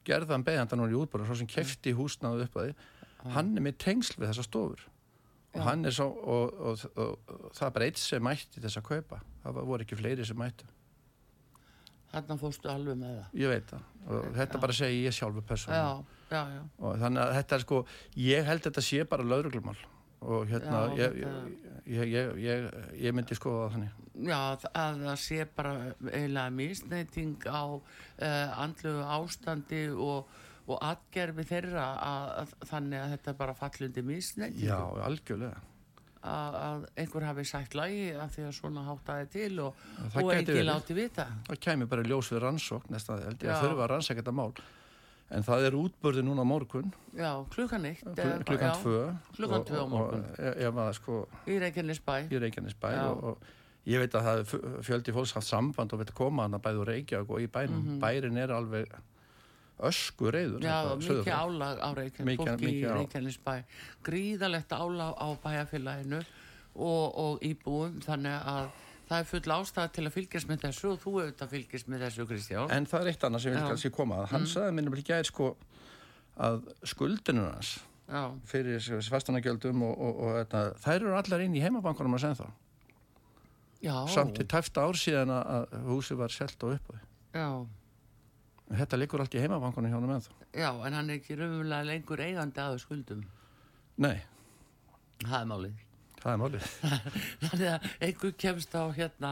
[0.08, 3.80] gerðan beðandan úr í útbúru, svo sem kefti húsnaðu upp að því hann er með
[3.80, 4.88] tengsl við þessa stofur.
[5.54, 9.20] Og hann er svo og, og, og, og það eitt sem mætti þess að kaupa.
[9.44, 10.68] Það voru ekki fleiri sem mætti
[12.13, 13.38] Þannig fórstu alveg með það.
[13.41, 13.88] Ég veit það.
[14.04, 14.62] Og þetta já.
[14.65, 17.82] bara segi ég sjálfur persónu og þannig að þetta er sko
[18.19, 19.76] ég held að þetta sé bara lauruglumál
[20.23, 22.67] og hérna já, ég, ég, ég,
[23.04, 23.97] ég myndi skoða það þannig.
[24.30, 24.38] Já,
[24.71, 25.73] að það sé bara
[26.08, 30.32] eiginlega misneiting á uh, andlu ástandi og,
[30.69, 35.60] og atgerfi þeirra að, að, þannig að þetta bara fallundi misneiting Já, algjörlega
[36.24, 39.82] að, að einhver hafi sætt lagi af því að svona hátaði til og,
[40.22, 41.28] og ekki láti vita.
[41.50, 44.54] Það kemur bara ljós við rannsókn næsta held ég að þurfa að rannsækja þetta mál.
[45.34, 46.92] En það er útbörði núna morgun.
[47.18, 48.04] Já, klukkan eitt
[48.46, 49.04] Klukkan tvö.
[49.38, 50.26] Klukkan tvö á morgun.
[50.78, 52.18] var sko Í Reykjanesbæ.
[52.30, 56.46] Í Reykjanesbæ og, og ég veit að það fjöldi fólks haft samband og veit koma
[56.46, 57.82] hann að bæðu Reykjavík og í bænum.
[57.82, 58.04] Mm -hmm.
[58.04, 58.94] Bærin er alveg
[59.90, 63.54] ösku reyður Já, mikið álag á Reykjanesbæ Fólki í Reykjanesbæ.
[64.06, 66.24] Gríðalegt álag á bæjarfélaginu
[66.74, 68.72] og, og íbúum þannig að
[69.10, 72.28] það er full ástæða til að fylgjast með þessu og þú auðvitað fylgjast með þessu
[72.30, 72.72] Kristján.
[72.74, 74.30] En það er eitt annað sem ég vil kannski koma að.
[74.32, 74.52] Hann mm.
[74.54, 75.50] sagði minnum ekki að sko
[76.42, 77.76] að skuldinu hans
[78.10, 78.24] Já.
[78.50, 82.48] fyrir fastanagjöldum og, og, og þetta, þær eru allar inn í heimabankunum að segja þá
[83.84, 83.96] Já.
[84.16, 87.04] samt til tæfta ár síðan að húsi var selt og uppöði
[88.82, 91.90] þetta likur allt í heimabankunum hjá hann með þá Já, en hann er ekki raunverulega
[91.90, 93.26] lengur eigandi að skuldum
[94.04, 94.16] Nei
[95.24, 95.82] Það er málið
[96.24, 96.68] Það er málið.
[97.44, 99.32] Þannig að einhver kemst á hérna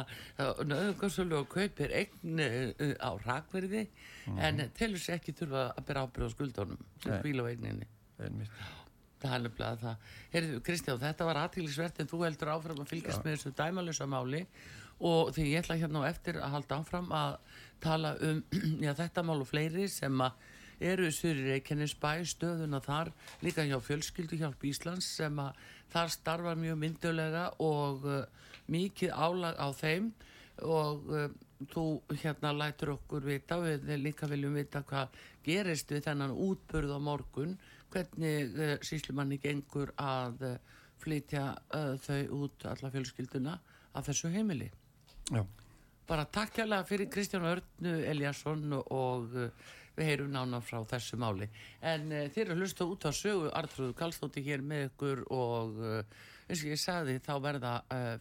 [0.67, 6.03] nöðungarsölu og kaupir eign uh, á rakverði mm en telur sér ekki þurfa að bera
[6.05, 7.87] ábyrð á skuldunum sem bíl á eigninni.
[8.19, 10.11] Það er nefnilega það.
[10.35, 13.23] Heyrðu Kristján, þetta var aðtílisvert en þú heldur áfram að fylgjast Já.
[13.25, 14.43] með þessu dæmalösa máli
[15.01, 17.37] og því ég ætla hérna á eftir að halda áfram að
[17.83, 18.41] tala um
[18.85, 20.49] já, þetta mál og fleiri sem að
[20.81, 23.11] eru þessur í Reykjanesbæ stöðuna þar
[23.45, 25.59] líka hjá fjölskyldu hjálp Íslands sem að
[25.93, 28.23] þar starfar mjög myndulega og uh,
[28.71, 30.11] mikið álag á þeim
[30.65, 31.27] og uh,
[31.71, 31.85] þú
[32.23, 35.13] hérna lætur okkur vita við líka viljum vita hvað
[35.45, 37.57] gerist við þennan útbörð á morgun
[37.93, 40.47] hvernig uh, síslumanni gengur að
[41.01, 41.55] flytja
[42.05, 43.55] þau út alla fjölskylduna
[43.97, 44.67] af þessu heimili
[45.31, 45.41] Já.
[46.11, 49.45] Bara takk hjálpa fyrir Kristján Örnu Eliasson og uh,
[49.95, 51.47] við heyrum nána frá þessu máli.
[51.79, 56.01] En uh, þeir eru hlusta út á sögu Artrúðu Kallstótti hér með ykkur og uh,
[56.49, 57.73] eins og ég sagði þá verða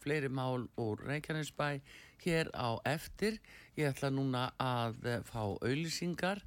[0.04, 1.80] fleiri mál úr Reykjanesbæ
[2.22, 3.40] hér á eftir.
[3.74, 6.44] Ég ætla núna að fá auðlýsingar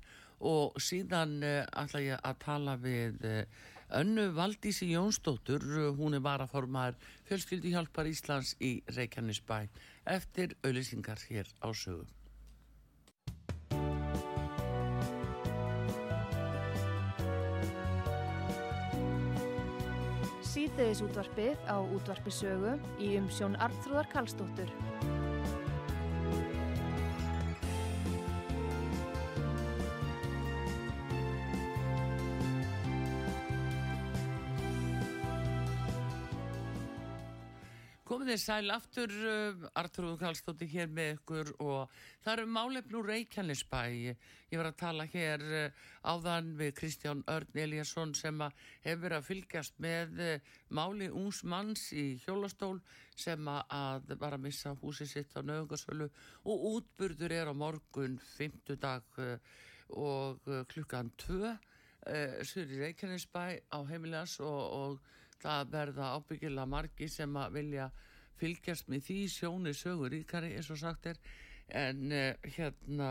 [0.47, 3.19] og síðan ætla ég að tala við
[3.93, 5.61] önnu Valdísi Jónsdóttur
[5.97, 6.97] hún er varaformar
[7.29, 9.61] fjölskyldi hjálpar Íslands í Reykjanesbæ
[10.17, 12.05] eftir auðlýsingar hér á sögu
[20.53, 24.69] síðdeðis útvarpið á útvarpisögu í umsjón Arnþróðar Kallstóttur.
[38.33, 41.91] Komið sæl aftur, uh, Artur Kallstóttir hér með ykkur og
[42.25, 43.81] það eru málefnú Reykjanesbæ.
[43.93, 48.41] Ég var að tala hér uh, áðan við Kristján Örn Eliasson sem
[48.81, 52.79] hefur að fylgjast með uh, máli úns manns í hjólastól
[53.13, 56.07] sem að var að missa húsi sitt á nöðungarsvölu
[56.49, 59.21] og útburður er á morgun, fymtudag
[59.93, 60.41] og
[60.73, 61.53] klukkan tvö,
[62.41, 67.91] sur í Reykjanesbæ á heimilegas og, og það verða ábyggilega margi sem að vilja
[68.39, 71.21] fylgjast með því sjóni sögur ríkari eins og sagt er.
[71.73, 73.09] En uh, hérna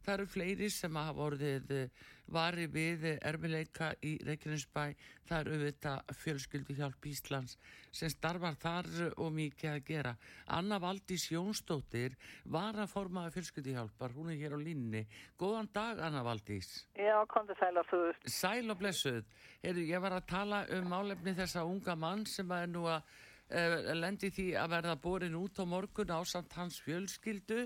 [0.00, 4.84] það eru fleiri sem hafa vorðið uh, eh, vari við erfileika í Reykjanesbæ.
[5.28, 7.56] Það eru auðvitað fjölskyldu hjálp Íslands
[7.94, 10.12] sem starfar þar og mikið að gera.
[10.56, 15.04] Anna Valdís Jónsdóttir var að formaða fjölskyldu hjálpar hún er hér á línni
[15.38, 16.86] Góðan dag Anna Valdís.
[16.94, 18.30] Já, kom þið sæl og blessuð.
[18.38, 19.34] Sæl og blessuð.
[19.60, 23.02] Heru, Ég var að tala um álefni þessa unga mann sem er nú að
[23.50, 27.64] lendi því að verða borin út á morgun á samt hans fjölskyldu.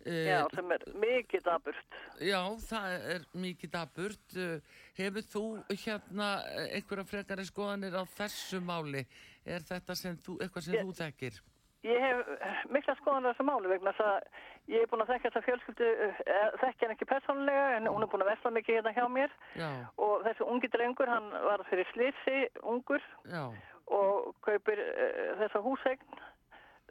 [0.00, 5.42] Já, sem er mikið daburt Já, það er mikið daburt uh, Hefur þú
[5.82, 6.28] hérna
[6.70, 9.04] einhverja frekari skoðanir á þessu máli?
[9.44, 11.36] Er þetta sem þú, eitthvað sem ég, þú þekkir?
[11.84, 15.28] Ég hef mikla skoðanir á þessu máli vegna þess að ég hef búin að þekka
[15.28, 15.90] þessa fjölskyldu
[16.62, 19.36] þekki hann ekki personlega en hún er búin að vesla mikið hérna hjá mér.
[19.60, 19.70] Já.
[20.00, 23.04] og þessu ungi drengur hann var fyrir slitsi ungur.
[23.28, 23.52] Já
[23.90, 26.22] og kaupir uh, þessa húsegn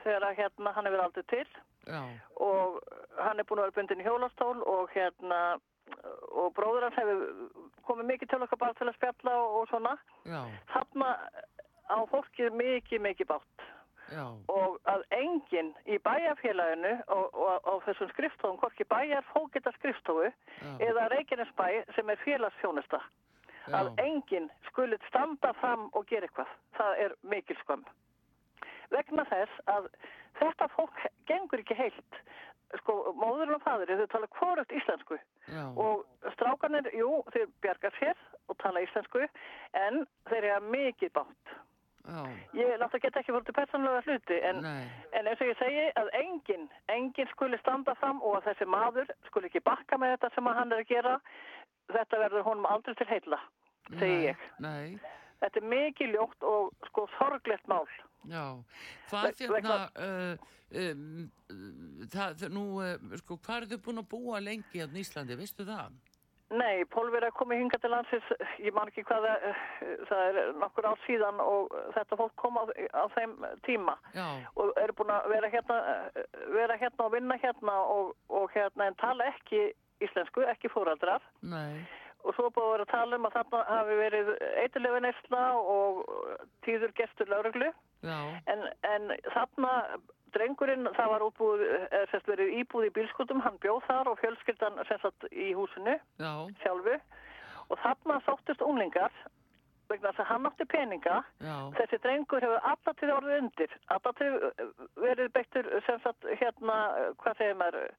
[0.03, 1.47] þegar hérna hann hefur aldrei til
[1.87, 2.03] Já.
[2.39, 2.79] og
[3.19, 5.39] hann er búin að vera bundin í hjólastól og hérna
[6.37, 7.23] og bróður hans hefur
[7.87, 9.95] komið mikið til okkar bara til að spjalla og, og svona.
[10.29, 10.41] Já.
[10.73, 11.09] Þarna
[11.89, 13.67] á fólkið mikið, mikið bátt.
[14.09, 14.25] Já.
[14.49, 20.31] Og að enginn í bæjarfélaginu og, og, og þessum skriftofum, hvorki bæjar fókita skriftofu
[20.81, 23.01] eða Reykjanesbæ sem er félagsfjónusta,
[23.75, 26.53] að enginn skulit standa fram og gera eitthvað.
[26.77, 27.85] Það er mikil skömm.
[28.89, 29.89] Vegna þess að
[30.39, 32.21] þetta fólk gengur ekki heilt
[32.77, 35.17] sko, móðurinn og fadurinn, þau tala hvorugt íslensku
[35.49, 35.63] Já.
[35.81, 36.05] og
[36.35, 39.25] strákanir, jú, þeir bjargar sér og tala íslensku
[39.77, 41.55] en þeir eru mikið bátt.
[42.09, 42.21] Já.
[42.57, 46.09] Ég láta geta ekki fórt til persónulega hluti en, en eins og ég segi að
[46.21, 50.49] enginn, enginn skuli standa fram og að þessi maður skuli ekki bakka með þetta sem
[50.49, 51.17] hann er að gera,
[51.93, 53.41] þetta verður honum aldrei til heila,
[53.97, 54.45] segi ég.
[54.63, 54.99] Nei.
[55.39, 57.87] Þetta er mikið ljótt og sko sorglegt mál.
[58.27, 58.45] Já,
[59.09, 61.03] hvað hérna, uh, um,
[61.49, 65.39] uh, það, nú, uh, sko, hvað er þau búin að búa lengi hérna í Íslandi,
[65.39, 65.95] veistu það?
[66.49, 69.59] Nei, Pólver er komið hinga til landsins, ég man ekki hvað það,
[70.09, 72.65] það er nokkur ár síðan og þetta fólk kom á,
[72.97, 73.35] á þeim
[73.67, 74.25] tíma Já,
[74.57, 75.77] og eru búin að vera hérna,
[76.55, 79.61] vera hérna og vinna hérna og, og hérna en tala ekki
[80.01, 81.85] íslensku, ekki fóraldrar nei,
[82.23, 84.29] og svo búin að vera að tala um að þarna hafi verið
[84.63, 86.01] eitthilegu neysla og
[86.65, 87.69] tíður gestur lauruglu
[88.47, 89.73] en, en þarna
[90.35, 94.77] drengurinn, það var útbúið, eða sérst verið íbúið í bílskutum, hann bjóð þar og fjölskyldan
[94.83, 96.99] að í húsinu já, sjálfu.
[97.69, 99.13] Og þarna sóttist unglingar
[99.89, 101.17] vegna þess að hann átti peninga.
[101.41, 103.75] Já, þessi drengur hefur allatíð orðið undir.
[103.95, 104.37] Allatíð
[105.01, 106.77] verið beittur sem sagt hérna,
[107.23, 107.89] hvað segir maður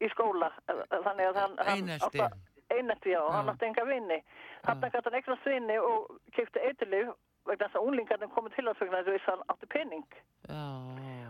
[0.00, 0.50] í skóla.
[0.68, 2.20] Þannig að hann, hann Einelti.
[2.24, 4.18] átti- einelti, já, og hann átti enga vinni
[4.64, 8.80] þarna gæti hann eignast vinni og kipti eiturlif vegna þess að unglingarnir komið til að
[8.80, 10.06] vegna þess að að hann átti pening.
[10.48, 10.64] Já,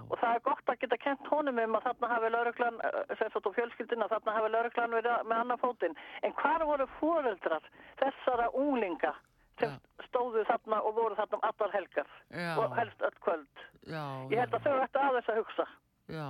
[0.04, 3.30] og það er gott að geta kent honum um að þarna hafi lauruglan, eh, sem
[3.32, 5.96] sagt og fjölskyldina, þarna hafi lauruglan verið með annan fótinn.
[6.22, 7.70] En hvar voru fóreldrar
[8.02, 9.14] þessara unglinga
[9.58, 9.74] sem
[10.08, 12.06] stóðu þarna og voru þarna um allar helgar?
[12.30, 12.56] Já.
[12.58, 13.64] og helst öll kvöld?
[13.86, 15.66] já, Ég held að þau ætti aðeins að hugsa.
[16.08, 16.28] Já,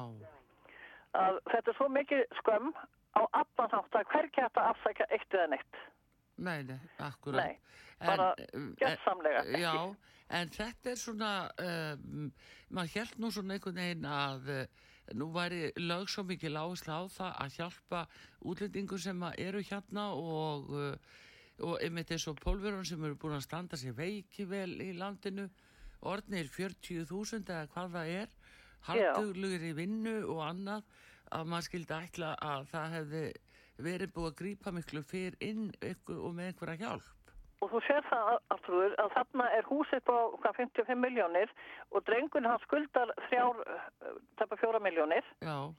[1.14, 2.72] að þetta er svo mikið skömm
[3.14, 5.82] á allan hátt að hægt að afsækja eitt eða neitt.
[6.36, 7.44] nei, nei, akkurat.
[7.44, 7.58] Nei,
[8.00, 9.60] bara um, gjörsamlega ekki.
[9.62, 9.76] Já,
[10.38, 12.32] en þetta er svona, um,
[12.74, 14.64] maður held nú svona einhvern veginn að uh,
[15.14, 18.02] nú væri lög svo mikið lágislega á það að hjálpa
[18.50, 21.22] útlendingur sem eru hérna og, uh,
[21.68, 25.46] og einmitt eins og pólverun sem eru búin að standa sér veiki vel í landinu,
[26.04, 28.38] orðnir 40.000 eða hvað það er,
[28.88, 30.88] halduglugur í vinnu og annað,
[31.32, 33.24] að maður skildi ætla að það hefði
[33.84, 37.12] verið búið að grípa miklu fyrr inn ykkur og með einhverja hjálp.
[37.62, 41.52] Og þú sér það, Artrúður, að þarna er húsið på hvað, 55 miljónir
[41.90, 45.70] og drengun hann skuldar eh, tæpa fjóra miljónir Já,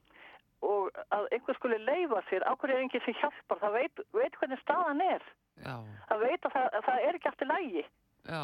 [0.66, 4.60] og að einhver skuli leifa sér, ákveður er enginn sem hjálpar, það veit, veit hvernig
[4.64, 5.22] staðan er.
[5.62, 5.76] já,
[6.10, 7.84] Það veit að það, að það er ekki allt í lægi.
[8.26, 8.42] já,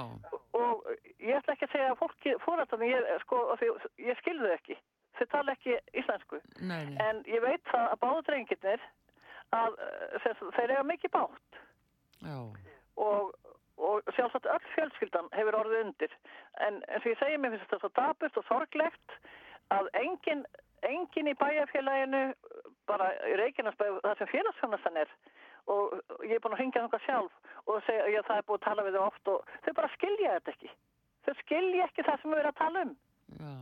[0.63, 0.87] Og
[1.19, 3.43] ég ætla ekki að segja að fólki, fórhaldan, ég, sko,
[3.99, 4.77] ég skilðu ekki.
[5.19, 6.41] Þau tala ekki íslensku.
[6.61, 8.85] nei, nei, En ég veit það að báðu drengirnir
[9.53, 11.61] að eh, þeir eiga mikið bátt.
[12.23, 12.39] já,
[12.97, 13.35] og,
[13.77, 16.13] og sjálfsagt öll fjölskyldan hefur orðið undir.
[16.61, 19.17] En eins og ég segi mér finnst þetta svo daburt og sorglegt
[19.75, 20.45] að engin,
[20.89, 22.23] engin í bæjarfélaginu
[22.87, 25.13] bara í Reykjanesbæð það sem félagsfjónastan er
[25.71, 25.93] og
[26.27, 28.87] ég er búin að hringja þangað sjálf og segja að það er búin að tala
[28.87, 30.71] við þau oft og þau bara skilja þetta ekki.
[31.27, 32.95] Þau skilja ekki það sem við erum að tala um.
[33.39, 33.53] Já,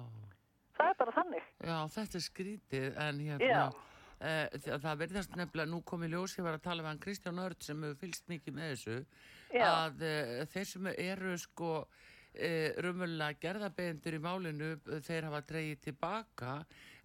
[0.81, 3.65] það er bara þannig já, þetta er skrítið en hérna,
[4.21, 7.43] uh, það verðast nefnilega, nú kom í ljós, ég var að tala við hann Kristján
[7.45, 8.97] Örd sem hefur fylgst mikið með þessu,
[9.51, 9.67] Já.
[9.69, 11.75] að uh, þeir sem eru sko
[12.31, 14.67] Uh, rumululega gerðabegendur í málinu
[15.03, 16.53] þeir hafa dreigið tilbaka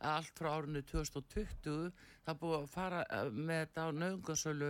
[0.06, 1.88] allt frá árinu 2020
[2.28, 3.00] það búið að fara
[3.34, 4.70] með þetta á nöðungasölu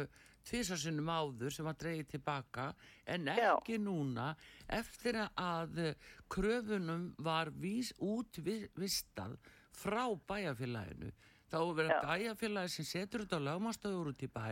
[0.49, 2.69] tvisarsinnum áður sem var dreigið tilbaka
[3.05, 3.51] en Já.
[3.55, 4.31] ekki núna
[4.79, 5.93] eftir að uh,
[6.31, 9.38] kröfunum var vís, útvistað
[9.75, 11.12] frá bæjarfélaginu
[11.51, 11.99] þá er Já.
[12.10, 14.49] bæjarfélagi sem setur þetta á lögmastöður út í bæ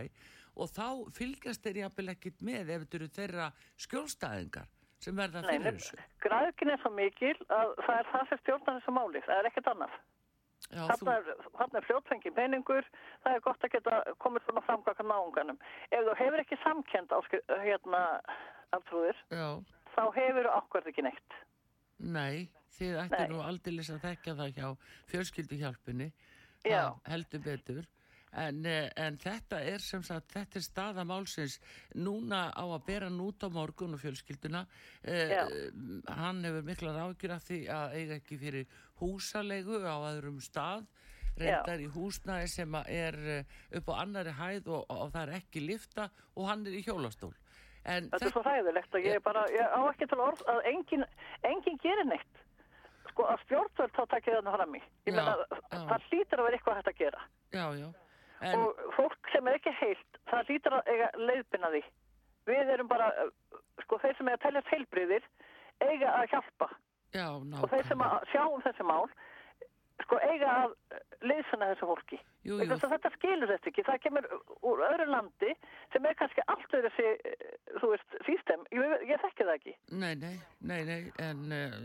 [0.54, 3.50] og þá fylgjast þeir jafnvel ekkit með ef þetta eru þeirra
[3.86, 4.68] skjólstæðingar
[5.04, 5.96] sem verða fyrir þessu.
[6.24, 9.70] græðkin er svo mikil að það er það sem stjórnar þessu máli það er ekkert
[9.74, 9.96] annað
[10.74, 12.90] Þarna er, þarna er fljótfengi peningur,
[13.22, 15.58] það er gott að geta komið svona framkvæmka náunganum.
[15.90, 17.14] Ef þú hefur ekki samkend
[17.62, 18.02] hérna
[18.74, 19.18] aftrúðir,
[19.94, 21.40] þá hefur ákvært ekki neitt.
[21.98, 23.28] nei, þið Nei.
[23.30, 24.68] nú aldeilis að þekka það hjá
[25.12, 26.12] fjölskylduhjálpunni,
[27.06, 27.84] heldur betur.
[28.34, 31.60] En, eh, en þetta er sem sagt, þetta er staða málsins
[31.94, 34.64] núna á að bera hann út á morgun og fjölskylduna.
[35.04, 35.36] Eh,
[36.08, 38.66] hann hefur miklar ágjur af því að eiga ekki fyrir
[39.04, 40.88] húsalegu á öðrum stað
[41.38, 41.84] reyndar Já.
[41.84, 46.08] í húsnæði sem er eh, upp á annari hæð og, og það er ekki lifta
[46.34, 47.32] og hann er í hjólastól.
[47.84, 51.04] En þetta er svo hæðilegt að ég bara, ég á ekki til orð að enginn
[51.44, 52.40] engin gerir neitt.
[53.10, 54.80] Sko að stjórnvöld þá takkir þarna fram í.
[55.04, 55.34] Ég menna,
[55.74, 57.26] það hlýtur að vera eitthvað hægt að gera.
[57.52, 57.88] Já, já.
[58.44, 58.56] En...
[58.60, 61.82] Og fólk sem er ekki heilt, það hlýtur að eiga leiðbyrna því.
[62.48, 63.10] Við erum bara,
[63.84, 65.28] sko þeir sem er að tellast heilbriðir,
[65.84, 66.70] eiga að hjálpa.
[67.14, 69.06] Já, og þeir sem sjá um þessi mál
[70.02, 70.72] sko eiga að
[71.24, 72.16] leysana þessu fólki.
[72.44, 72.76] Jú, jú.
[72.82, 73.84] þetta skilur þetta ekki.
[73.86, 74.26] Það kemur
[74.66, 75.52] úr öðru landi
[75.94, 77.36] sem er kannski allt öðru þessi
[77.78, 79.76] þú veist, sístem, ég, ég þekki það ekki.
[80.02, 80.34] Nei, nei,
[80.66, 81.78] nei, nei en uh,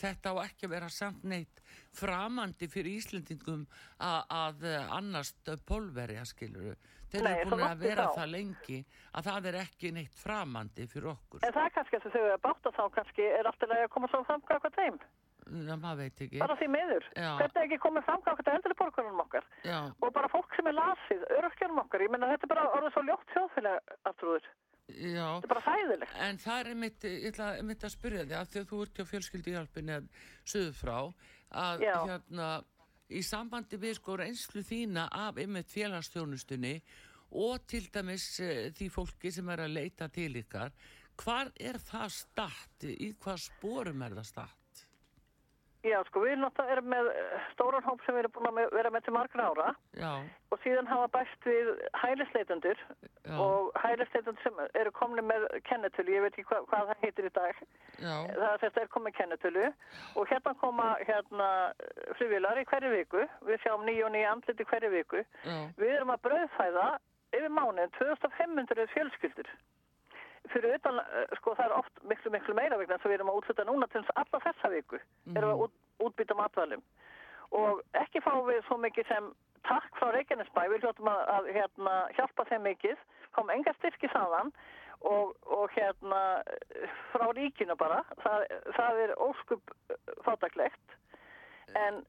[0.00, 1.62] þetta á ekki að vera samt neitt
[1.98, 3.66] framandi fyrir Íslendingum
[3.98, 4.68] að, að
[5.00, 6.76] annast pólverja, skiluru
[7.12, 8.18] þeir nei, eru búin að vera þá.
[8.18, 8.80] það lengi
[9.12, 11.46] að það er ekki neitt framandi fyrir okkur.
[11.46, 14.22] En það er kannski að þau eru að þá kannski er alltaf að koma svo
[14.28, 15.00] fram hvað þeim.
[15.48, 16.40] Það maður veit ekki.
[16.42, 17.30] Bara því meður, Já.
[17.40, 19.46] þetta er ekki komið fram á eldri borgarunum okkar?
[19.64, 19.78] Já.
[19.96, 22.04] og bara fólk sem er lasið, örkjörnum okkar.
[22.04, 24.50] Ég menna þetta er bara orðið svo ljótt sjóðfélag aftrúður,
[24.88, 28.50] þetta er bara sæðilegt en það er mitt, ég ætla mitt að spyrja þig að
[28.52, 30.96] því að þú ert hjá fjölskyldi hjálpin eða söðu frá
[31.64, 31.94] að Já.
[32.08, 32.48] hérna
[33.10, 36.74] í sambandi við sko reynslu þína af ymmið félagstjónustunni
[37.40, 40.72] og til dæmis e, því fólki sem er að leita til ykkar.
[41.18, 42.84] Hvar er það statt?
[42.84, 44.67] Í hvað spórum er það statt
[45.86, 48.90] Já, sko, við náttúrulega erum með eh, stóran hóp sem við erum búin að vera
[48.90, 49.68] með til margra ára.
[49.94, 50.10] Já.
[50.48, 51.68] og síðan hafa bæst við
[52.00, 52.78] hælisleitundur
[53.44, 57.32] og hælisleitundur sem eru komni með kennetölu, ég veit ekki hva, hvað það heitir í
[57.36, 57.60] dag,
[58.00, 58.14] Já.
[58.32, 61.48] það er þetta er komið kennetölu og hérna koma hérna
[62.18, 65.58] frivilar í hverju viku, við sjáum nýju og nýju andliti hverju viku, Já.
[65.78, 66.88] við erum að bröðfæða
[67.36, 69.52] yfir mánuðin 2500 fjölskyldur
[70.52, 73.32] fyrir utan, eh, sko það er oft miklu miklu meira vegna þess að við erum
[73.32, 75.00] að útluta núna til alla þessa viku,
[75.34, 75.76] erum við að út,
[76.08, 76.82] útbytta matvælum.
[77.58, 79.30] Og ekki fá við svo mikið sem
[79.68, 83.00] takk frá Reykjanesbæ, við hljóttum að, að hérna, hjálpa þeim mikið,
[83.32, 84.52] kom enga styrki saman
[85.00, 86.22] og, og hérna
[87.12, 88.46] frá ríkinu bara, það,
[88.76, 89.74] það er óskup
[90.26, 90.98] fátaklegt
[91.76, 92.00] en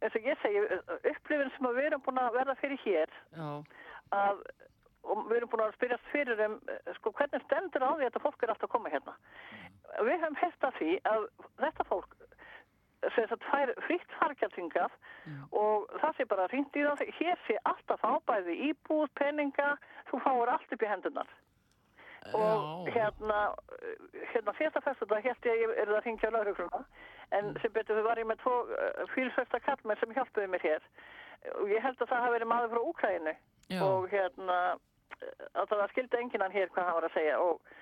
[0.00, 0.62] eins og ég segi
[1.10, 3.48] upplifin sem við erum búin að verða fyrir hér Já.
[4.16, 4.42] að
[5.02, 6.58] og við erum búin að spyrjast fyrir um
[6.98, 9.70] sko, hvernig stendur á því að þetta fólk er alltaf að koma hérna mm.
[10.06, 11.28] við hefum hérst að því að
[11.62, 12.18] þetta fólk
[13.02, 14.92] fær fritt fargjaldingað
[15.26, 15.38] mm.
[15.58, 19.72] og það sé bara hringt í það hér sé alltaf ábæði íbúð, peninga
[20.10, 21.32] þú fáur allt upp í hendunar
[22.38, 22.92] og Já.
[22.94, 23.40] hérna
[24.30, 26.84] hérna fyrsta fyrsta þetta hérst ég er það að ringja á laurugruna
[27.32, 27.58] en mm.
[27.64, 30.86] sem betur við varum með tvo uh, fylsvesta kallmenn sem hjálpuði mér hér
[31.58, 33.34] og ég held að það hafi verið maður frá Úkrænu
[33.82, 34.58] og hérna
[35.54, 37.72] að það skildi enginan hér hvað hann var að segja og,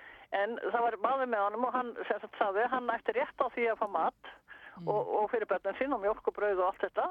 [0.41, 3.67] en það var maður með honum og hann sagt, saði, hann ætti rétt á því
[3.71, 4.87] að fá mat mm.
[4.87, 7.09] og, og fyrir börnum sín og mjölk og brauð og allt þetta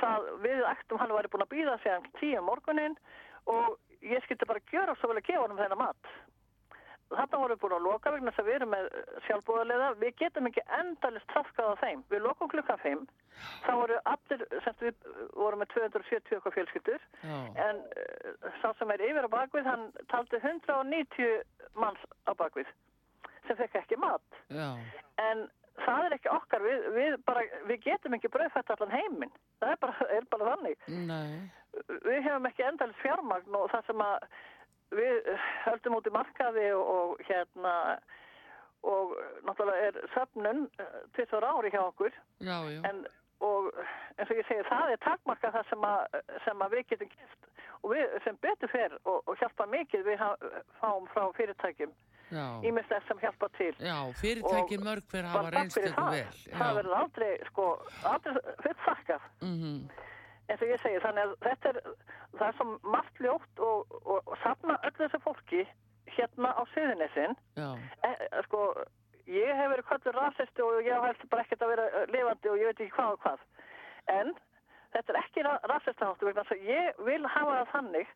[0.00, 2.96] það við ættum hann var búin að býða sig hann tíu morgunin
[3.48, 6.12] og ég skildi bara gjöra svo vel að gefa hann þennan mat
[7.08, 8.88] Þetta vorum við búin að loka vegna þess að við erum með
[9.26, 9.86] sjálfbúðarlega.
[10.02, 12.02] Við getum ekki endalist trafkað á þeim.
[12.12, 13.06] Við lokum klukka 5.
[13.64, 17.06] Þá voru allir, semst við vorum með 270 okkar fjölskyldur.
[17.22, 17.38] Já.
[17.64, 21.40] En uh, sá sem er yfir á bakvið, hann taldi 190
[21.80, 22.68] manns á bakvið
[23.48, 24.42] sem fekk ekki mat.
[24.52, 24.68] Já.
[25.24, 25.46] En
[25.86, 26.66] það er ekki okkar.
[26.66, 29.32] Við, við, bara, við getum ekki bröðfætt allan heiminn.
[29.62, 30.86] Það er bara, er bara þannig.
[31.08, 31.32] Nei.
[32.04, 34.30] Við hefum ekki endalist fjármagn og það sem að
[34.94, 35.28] við
[35.66, 37.74] höldum út í markaði og, og hérna
[38.86, 39.14] og
[39.46, 42.12] náttúrulega er söfnun eh, tvisar ári hjá okkur.
[42.38, 42.82] Já, já.
[42.86, 43.06] En,
[43.42, 43.70] og
[44.18, 47.50] eins og ég segi það er takmarka það sem að, sem að við getum gift
[47.82, 50.24] og við sem betur fer og, og hjálpa mikið við
[50.80, 51.92] fáum frá fyrirtækjum
[52.66, 53.70] ímest þess sem hjálpa til.
[53.78, 56.42] Já, fyrirtækin mörg að hafa reynst eitthvað vel.
[56.50, 57.68] Það verður aldrei, sko,
[58.10, 60.06] aldrei fyrir þakkað mm -hmm
[60.48, 61.80] eins og ég segi, þannig að þetta er
[62.38, 65.66] það er svo margt ljótt og, og, og safna öll þessu fólki
[66.16, 68.12] hérna á Suðunissin e,
[68.46, 68.62] sko,
[69.28, 72.70] ég hef verið kvöldur rasisti og ég hef bara ekkert að vera lifandi og ég
[72.70, 73.46] veit ekki hvað og hvað.
[74.08, 74.34] En
[74.94, 78.14] þetta er ekki rasistaháttu vegna þess að ég vil hafa það þannig.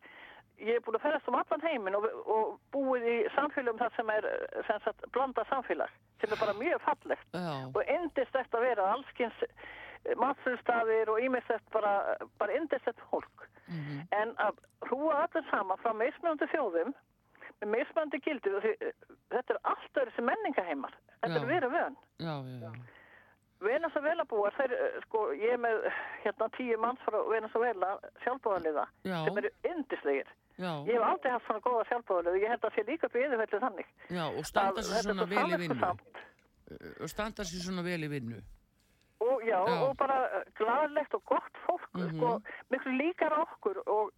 [0.63, 4.11] Ég er búin að ferast um allan heimin og, og búið í samfélagum þar sem
[4.13, 4.27] er
[4.67, 7.47] sem sagt, blanda samfélag sem er bara mjög fallegt Já.
[7.67, 9.41] og endist eftir að vera allskynns
[10.19, 13.47] matfélstafir og ímestett bara, bara indestett fólk.
[13.67, 13.99] Mm -hmm.
[14.21, 14.55] En að
[14.87, 16.93] hrúa allir sama frá meismjöndu þjóðum
[17.61, 18.73] með meismjöndu gildir og því,
[19.29, 20.93] þetta er allt öðru sem menningaheimar.
[21.21, 21.95] Þetta er verið vön.
[22.19, 22.71] Já, já, já.
[23.63, 24.73] Venezuela búar, þeir,
[25.05, 25.85] sko, ég er með
[26.23, 27.93] hérna tíu manns frá Venezuela
[28.23, 30.27] sjálfbúðarliða sem eru indislegir.
[30.59, 30.71] Já.
[30.85, 33.43] Ég hef aldrei haft svona góða sjálfbúðarlið og ég held að það sé líka byrðið
[33.43, 33.93] fellir þannig.
[34.09, 35.93] Já, og standa sér svona vel í vinnu.
[36.99, 38.41] Og standa sér svona vel í vinnu.
[39.43, 39.81] Og, já, já.
[39.87, 42.17] og bara gladlegt og gott fólk mm -hmm.
[42.17, 44.11] sko, miklu líkar okkur og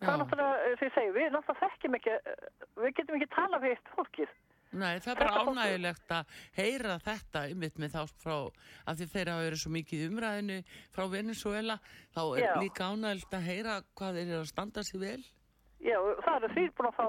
[0.00, 2.12] það er náttúrulega, sem ég segi, við náttúrulega þekkjum ekki,
[2.82, 4.30] við getum ekki tala við eitt fólkið.
[4.74, 6.24] Nei, það er bara ánægilegt að
[6.56, 8.38] heyra þetta ymitt með þá frá
[8.88, 10.58] að því þeirra hafa verið svo mikið umræðinu
[10.94, 11.78] frá Venezuela,
[12.14, 12.54] þá er Já.
[12.62, 15.22] líka ánægilegt að heyra hvað þeir eru að standa sér vel.
[15.84, 17.06] Já, það eru því búin að fá,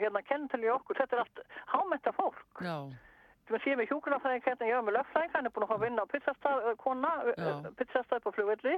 [0.00, 2.46] hérna, kennitölu í okkur, þetta er allt hámenta fólk.
[2.60, 2.78] Já
[3.64, 6.12] sé með hjókunarfræðing hérna, ég var með lögfræðing, hann er búin að að vinna á
[6.12, 7.10] pizzastað, kona,
[7.78, 8.76] pizzastað på flugvelli.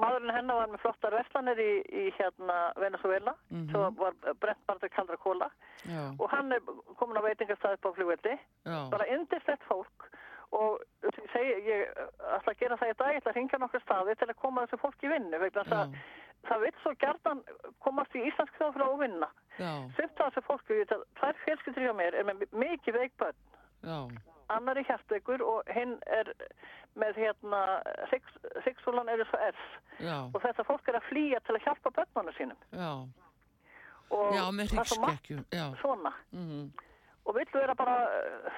[0.00, 3.70] Madurinn hennar var með flottar vestlanir í, í hérna Venezuela, mm -hmm.
[3.70, 5.48] svo var brent bara til kaldra kóla
[5.84, 6.02] Já.
[6.18, 6.60] og hann er
[6.98, 8.90] komin á veitingastað på flugvelli, Já.
[8.90, 10.10] bara indislegt fólk
[10.52, 10.82] og
[11.32, 11.88] segi, ég
[12.36, 14.66] ætla að gera það í dag, ég ætla að ringja nokkur staði til að koma
[14.66, 15.96] þessu fólk í vinnu, vegna það
[16.48, 17.40] það vil svo gertan
[17.84, 19.28] komast í Íslandsk þjóðfrá og vinna.
[19.96, 20.78] Svipt á þessu fólku,
[21.18, 23.40] tvær fjölskyldur hjá mér er með mikið veikbönn.
[24.52, 26.28] Annar er hjartaukur og hinn er
[26.98, 27.62] með hérna
[28.64, 29.40] sexulan eru svo
[30.02, 30.18] Já.
[30.28, 32.64] og þetta fólk er að flýja til að hjálpa börnunum sínum.
[32.72, 32.92] Já,
[34.12, 35.44] og Já með ríkskekju
[35.80, 36.12] svona.
[36.32, 36.88] Mm -hmm
[37.22, 37.94] og vill vera bara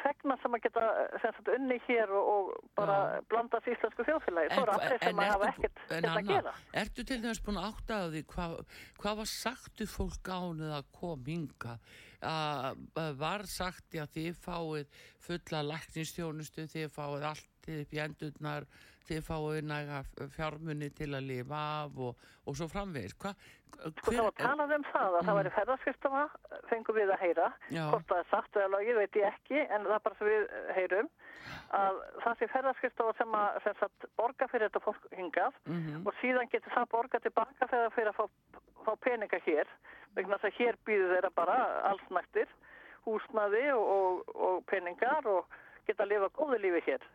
[0.03, 0.85] þegna sem að geta
[1.21, 3.19] sagt, unni hér og, og bara ja.
[3.29, 4.53] blandast í íslensku þjóðfélagi.
[4.57, 6.55] Er að hafa ekkert hérna að gera.
[6.85, 8.57] Ertu til dæmis búin að átta á því hvað
[9.03, 11.85] hva var sagtu fólk ánuð að kom hinga að
[13.21, 18.69] var sagt að þið fáið fulla læknistjónustu þið fáið allt upp í endurnar
[19.09, 20.01] þið fáið næga
[20.37, 23.35] fjármunni til að lifa af og, og svo framvegir Hva,
[23.75, 25.27] Sko þá talaðum um það að mm.
[25.27, 26.23] það væri ferðarskristafa
[26.71, 27.83] fengum við að heyra Já.
[27.91, 30.45] hvort það er satt eða logið veit ég ekki en það er bara sem við
[30.77, 31.11] heyrum
[31.79, 36.07] að það sé ferðarskristafa sem að sem sagt, borga fyrir þetta fólk hingað mm -hmm.
[36.07, 38.25] og síðan getur það borga tilbaka þegar það fyrir að fá,
[38.87, 39.75] fá peninga hér
[40.15, 41.59] vegna þess að hér býður þeirra bara
[41.91, 42.49] alls nættir
[43.05, 45.51] húsnaði og, og, og peningar og
[45.89, 47.07] geta að lifa góðu lífi hér.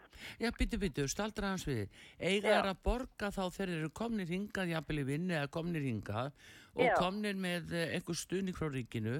[0.41, 1.85] Já, byttu, byttu, staldra hans við.
[2.19, 6.33] Eiga er að borga þá þegar eru komnir hingað, jafnvel í vinni eða komnir hingað
[6.79, 6.93] og Já.
[6.99, 9.15] komnir með eh, einhver stuðning frá ríkinu.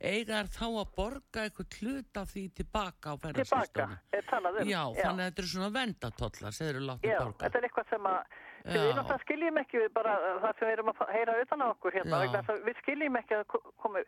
[0.00, 3.68] Eiga er þá að borga eitthvað hluta því tilbaka á ferðarsystemu.
[3.74, 4.70] Tilbaka, er talað um.
[4.70, 7.34] Já, Já, þannig að þetta er svona vendatollar sem eru látið borga.
[7.34, 10.74] Já, þetta er eitthvað sem að við náttúrulega skiljum ekki við bara það sem við
[10.74, 12.22] erum að heyra utan á okkur hérna.
[12.64, 13.44] Við skiljum ekki að
[13.84, 14.04] komi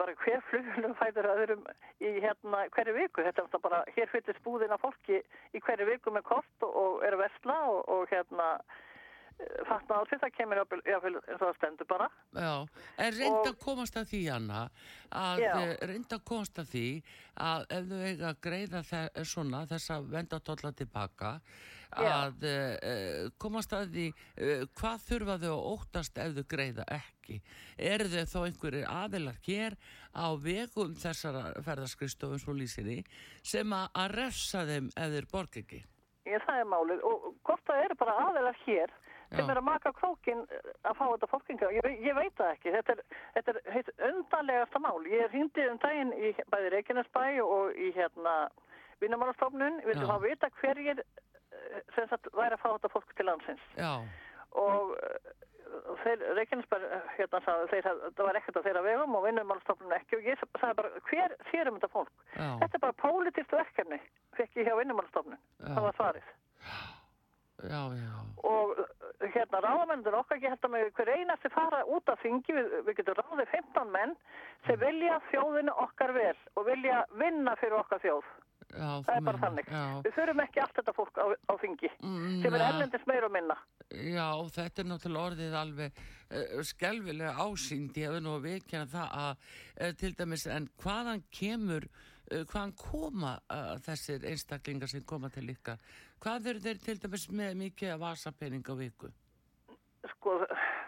[0.00, 1.66] bara hver flugulum fæður öðrum
[2.00, 3.24] í hérna hverju viku.
[3.26, 5.20] Þetta er bara, hér fyllist búðina fólki
[5.52, 8.48] í hverju viku með kort og, og er að vestla og, og hérna
[9.40, 12.08] eh, á því það kemur jáfnveil eins og það stendur bara.
[12.36, 12.54] Já,
[13.06, 14.62] en reynda að komast að því Anna
[15.22, 16.86] að eh, reynda að komast að því
[17.50, 18.82] að ef þú eiga að greiða
[19.34, 21.36] svona þessa vendatólla tilbaka
[21.92, 27.38] að uh, komast að því uh, hvað þurfa þau að óttast ef þau greiða ekki?
[27.76, 29.76] Er þau þá einhverjir aðilar hér
[30.16, 33.02] á vegum þessara ferðarskrisstofum svo lýsinni
[33.42, 35.82] sem að, að refsa þeim ef þeir borg ekki?
[36.28, 37.04] Ég það er málið.
[37.08, 38.92] Og hvort það eru bara aðilar hér
[39.36, 40.44] sem er að maka krókin
[40.82, 42.74] að fá þetta fólkinga, ég, ég veit það ekki.
[42.76, 43.02] Þetta er,
[43.36, 44.98] þetta er heitt undanlegasta mál.
[45.10, 48.36] Ég er hindi um daginn í bæði Reykjanesbæ og í hérna
[49.02, 51.04] Vinnamálastofnun, við viljum að vita hverjir
[51.96, 53.64] sem sagt væri að fá þetta fólk til landsins.
[53.74, 53.94] Já.
[54.52, 54.92] og
[56.02, 60.18] þeir, Reykjanesberg hérna sagði, þeir, það var ekkert að þeirra vegum og vinnumálstofnun ekki.
[60.18, 62.12] Og ég sagði bara hver sérum þetta fólk?
[62.36, 62.50] Já.
[62.62, 63.98] þetta er bara pólitist verkefni
[64.36, 66.34] fekk ég hjá vinnumálstofnun það var svarið
[67.62, 68.14] Já, já.
[68.42, 68.78] Og
[69.34, 73.52] hérna ráðamennir okkar að með hver einasti fara út af þingi, við, við getum ráðið
[73.54, 74.14] 15 menn
[74.66, 78.32] sem vilja þjóðinu okkar vel og vilja vinna fyrir okkar þjóð.
[78.72, 79.66] Já, það er bara þannig.
[79.68, 79.82] Já.
[80.06, 83.34] Við þurfum ekki allt þetta fólk á, á þingi mm, sem er ellendis meir og
[83.34, 83.56] minna.
[83.92, 89.18] Já, þetta er náttúrulega orðið alveg uh, skelvilega ásýnd, ég hefði nú að veikja það
[89.26, 92.11] að uh, til dæmis, en hvaðan kemur, uh,
[92.50, 93.32] hvaðan koma
[93.86, 95.80] þessir einstaklingar sem koma til ykkar?
[96.22, 99.10] Hvað eru þeir til dæmis með mikið vasapenning á viku?
[100.16, 100.38] Sko,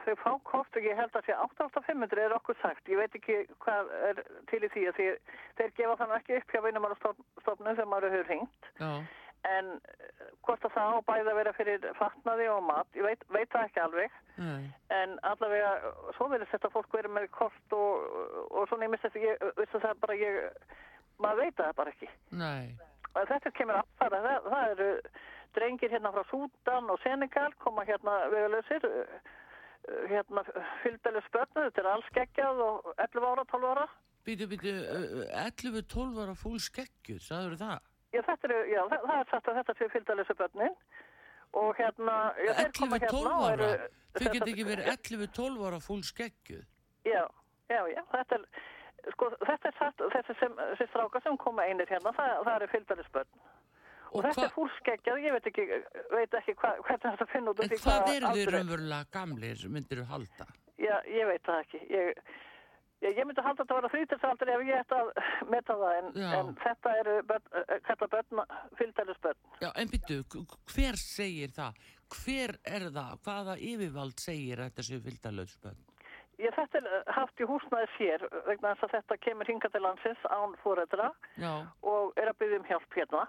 [0.05, 3.41] þau fá kort og ég held að sé 8500 er okkur sagt, ég veit ekki
[3.65, 5.21] hvað er til í því að þeir,
[5.59, 8.73] þeir gefa þannig ekki upp hjá vinnumálastofnum sem maður hefur hringt
[9.45, 13.27] en eh, hvort að það á bæði að vera fyrir fatnaði og mat, ég veit,
[13.35, 14.65] veit það ekki alveg Nei.
[14.97, 18.09] en allavega svo verður þetta fólk verið með kort og,
[18.51, 20.41] og svona ég misst að það bara ég,
[21.23, 22.11] maður veit það bara ekki
[22.41, 22.75] Nei.
[23.15, 24.91] og þetta kemur affara, það, það eru
[25.55, 28.89] drengir hérna frá Sútan og Senegal koma hérna vegulegsir
[29.85, 30.43] Eh, hérna
[30.83, 33.89] fylgdælu spötnu, þetta er alls skeggjað og 11 ára, 12 ára.
[34.25, 34.71] Býtu, býtu,
[35.37, 37.91] 11-12 ára fúl skeggjur, sagður það?
[38.15, 40.79] Já, þetta er, já, það, það er sagt að þetta sé fylgdælu spötnin
[41.61, 42.15] og hérna...
[42.47, 43.69] 11-12 hérna ára?
[44.15, 46.65] Þau get ekki verið 11-12 ára fúl skeggjuð?
[47.05, 47.23] Já,
[47.69, 48.49] já, já, þetta er,
[49.13, 52.73] sko, þetta er sagt, þessi sem, þessi stráka sem koma einir hérna, það, það er
[52.73, 53.45] fylgdælu spötn.
[54.09, 55.69] og, og þetta er fúlskeggjað, ég veit ekki,
[56.15, 57.63] veit ekki hva, hvernig þetta finn út.
[57.65, 60.49] En hvað er þið raunverulega gamlir, myndir þú halda?
[60.81, 61.81] Já, ég veit það ekki.
[61.91, 62.21] Ég,
[63.05, 65.11] ég, ég myndi halda þetta að þrýtilsaldur ef ég ætti að
[65.53, 68.45] metta það, en, en þetta eru börn,
[68.81, 69.43] fylgdælusbörn.
[69.63, 70.21] Já, en byttu,
[70.75, 71.83] hver segir það?
[72.15, 73.19] Hver er það?
[73.27, 75.83] Hvaða yfirvald segir þetta séu fylgdælusbörn?
[76.43, 79.83] Ég þetta er eh, haft í húsnaði sér vegna þess að þetta kemur hinga til
[79.85, 81.11] landsins án fóræðra
[81.87, 83.25] og er að byggja um hjálp hérna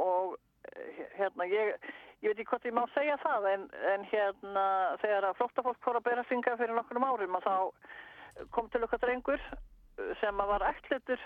[0.00, 0.36] og
[0.72, 1.90] eh, hérna ég,
[2.24, 4.64] ég veit ekki hvort ég má segja það en, en hérna
[5.02, 9.02] þegar að flottafólk fór að bera synga fyrir nokkur árum og þá kom til okkar
[9.04, 11.22] drengur eh, sem var ætlitur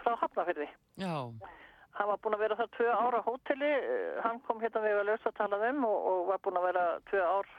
[0.00, 0.70] frá Hafnafyrði.
[1.02, 1.28] Já.
[1.92, 3.70] Hann var búin að vera þar tvö ára hóteli,
[4.24, 6.84] hann kom hérna við að lösa að tala um og, og var búin að vera
[7.10, 7.50] tvö ár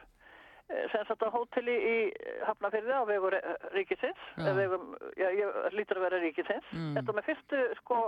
[0.92, 1.96] sem satt á hóteli í
[2.48, 3.36] Hafnafyrði á vegur
[3.76, 6.70] ríkisins vegum, já, ég lítur að vera ríkisins.
[6.74, 6.94] Mm.
[6.98, 8.00] þetta með fyrstu sko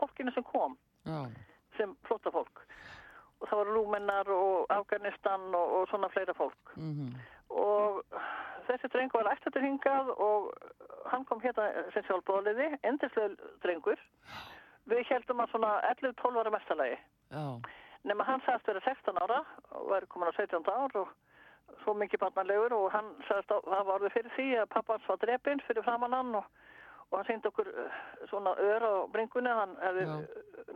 [0.00, 0.78] fólkinu sem kom.
[1.06, 1.26] Já.
[1.78, 2.64] sem flotta fólk
[3.42, 6.74] og það voru Rúmennar og Afganistan og, og svona fleira fólk.
[6.76, 7.12] Mm -hmm.
[7.48, 8.02] og
[8.68, 10.52] þessi drengu var eftir þetta hingað og
[11.10, 14.00] hann kom hérna sem sjálfbóðliði endislega drengur.
[14.90, 16.98] Við heldum að svona 11-12 ára mestalagi.
[18.02, 19.42] Nema hann sagðist verið 16 ára
[19.78, 21.08] og verið komin á 17 ár og
[21.82, 25.20] svo mikið barnalegur og hann sagðist að það var orðið fyrir því að pappans var
[25.24, 26.46] drepinn fyrir framannan og,
[27.10, 27.98] og hann syndi okkur uh,
[28.30, 30.06] svona öra á bringunni hann hefði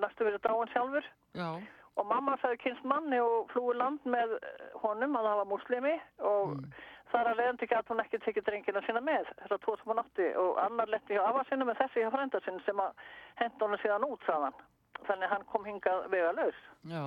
[0.02, 1.10] næstu verið dáin sjálfur.
[1.36, 1.48] Já.
[1.96, 4.36] og mamma sagði kynst manni og flúi land með
[4.82, 5.94] honum að það var muslimi
[6.28, 6.66] og mm.
[7.12, 10.26] þar að leiðandi gæti hún ekki tekið drengina sína með þessar tvo sem hún átti.
[10.42, 13.06] Og annar letti hjá afasinu með þessi hjá frændarsinn sem að
[13.40, 14.60] henda honum síðan út saðan
[15.06, 17.02] þannig hann kom hingað vega laus Já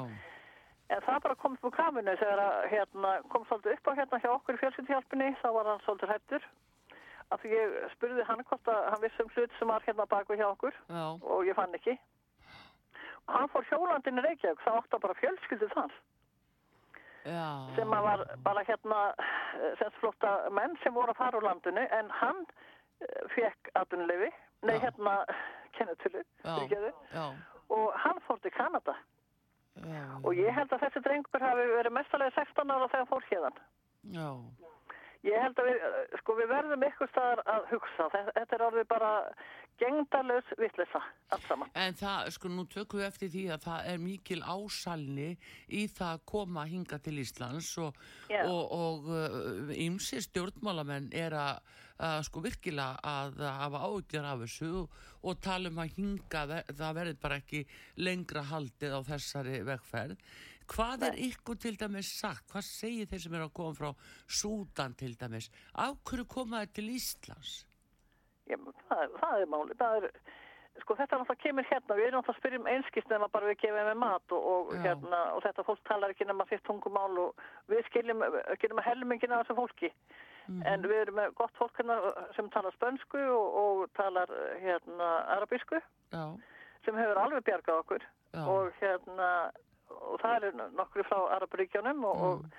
[0.90, 4.20] En það bara kom upp á kaminu þegar að, hérna, kom svolítið upp á hérna
[4.24, 6.48] hjá okkur í fjölskyldhjálpunni, þá var hann svolítið hættur.
[7.30, 10.38] Af því ég spurði hann hvort að hann vissi um hlut sem var hérna baku
[10.40, 11.04] hjá okkur Já.
[11.22, 11.94] og ég fann ekki.
[13.28, 15.94] Og hann fór hjólandinni Reykjavík, það átti bara fjölskyldið þann.
[17.30, 17.46] Já.
[17.76, 19.04] Sem að var bara hérna,
[19.78, 24.32] semst flotta menn sem voru að fara úr landinu, en hann eh, fekk aðunleifi,
[24.66, 24.88] nei Já.
[24.88, 25.16] hérna,
[25.78, 26.26] kennetölu,
[27.78, 28.98] og hann fór til Kanada.
[29.88, 30.06] Já.
[30.24, 33.62] og ég held að þessi drengur hafi verið mestalega 16 ára þegar fór hérðan
[34.16, 34.30] Já
[35.28, 35.82] Ég held að við,
[36.22, 38.06] sko, við verðum ykkur staðar að hugsa.
[38.14, 39.10] Þetta er orðið bara
[39.80, 41.02] gengdalus vittlisa
[41.34, 41.72] allt saman.
[41.80, 45.28] En það, sko, nú tökum við eftir því að það er mikil ásalni
[45.68, 48.00] í það að koma að hinga til Íslands og,
[48.32, 48.48] yeah.
[48.48, 51.74] og, og ymsi uh, stjórnmálamenn er að,
[52.10, 57.02] að sko virkilega að hafa ágjör af þessu og, og tala um að hinga, það
[57.02, 57.66] verður bara ekki
[58.00, 60.16] lengra haldið á þessari vegferð.
[60.70, 62.46] Hvað er ykkur til dæmis sagt?
[62.52, 63.90] Hvað segir þeir sem eru að koma frá
[64.40, 65.50] Súdan til dæmis?
[65.74, 67.56] Af hverju komaði til Íslands?
[68.50, 68.58] Já,
[68.90, 69.78] það, það er máli.
[69.80, 70.08] Það er,
[70.82, 71.98] sko þetta er náttúrulega kemur hérna.
[71.98, 74.74] Við erum náttúrulega að spyrja um einskist nema bara við gefum með mat og, og,
[74.86, 79.40] hérna, og þetta fólk talar ekki nema fyrst tungumál og við skiljum ekki nema helmingina
[79.40, 79.92] af þessu fólki.
[80.50, 80.68] Mm -hmm.
[80.74, 81.98] En við erum með gott fólk hérna
[82.36, 84.30] sem talar spönsku og, og talar
[84.62, 85.82] hérna arabísku
[86.14, 86.38] Já.
[86.86, 88.44] sem hefur alveg bjargað okkur Já.
[88.46, 89.52] og hérna
[89.90, 92.50] og það er nokkru frá Araparíkjónum og, mm.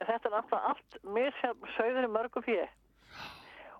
[0.00, 2.72] og þetta er alltaf allt misjafn sögður í mörgu fyrir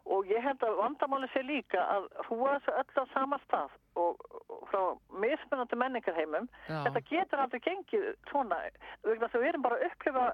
[0.05, 4.21] og ég held að vandamáli sé líka að húa þessu öll á sama stað og,
[4.53, 4.83] og frá
[5.23, 6.83] mismunandi menningarheimum Já.
[6.85, 8.59] þetta getur aldrei gengið svona,
[9.07, 10.25] vegna þess að við erum bara að upplifa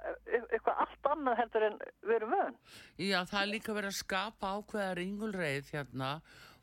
[0.40, 2.58] eitthvað allt annað heldur en við erum vöðun
[3.06, 6.12] Já, það er líka verið að skapa ákveða ringulreið hérna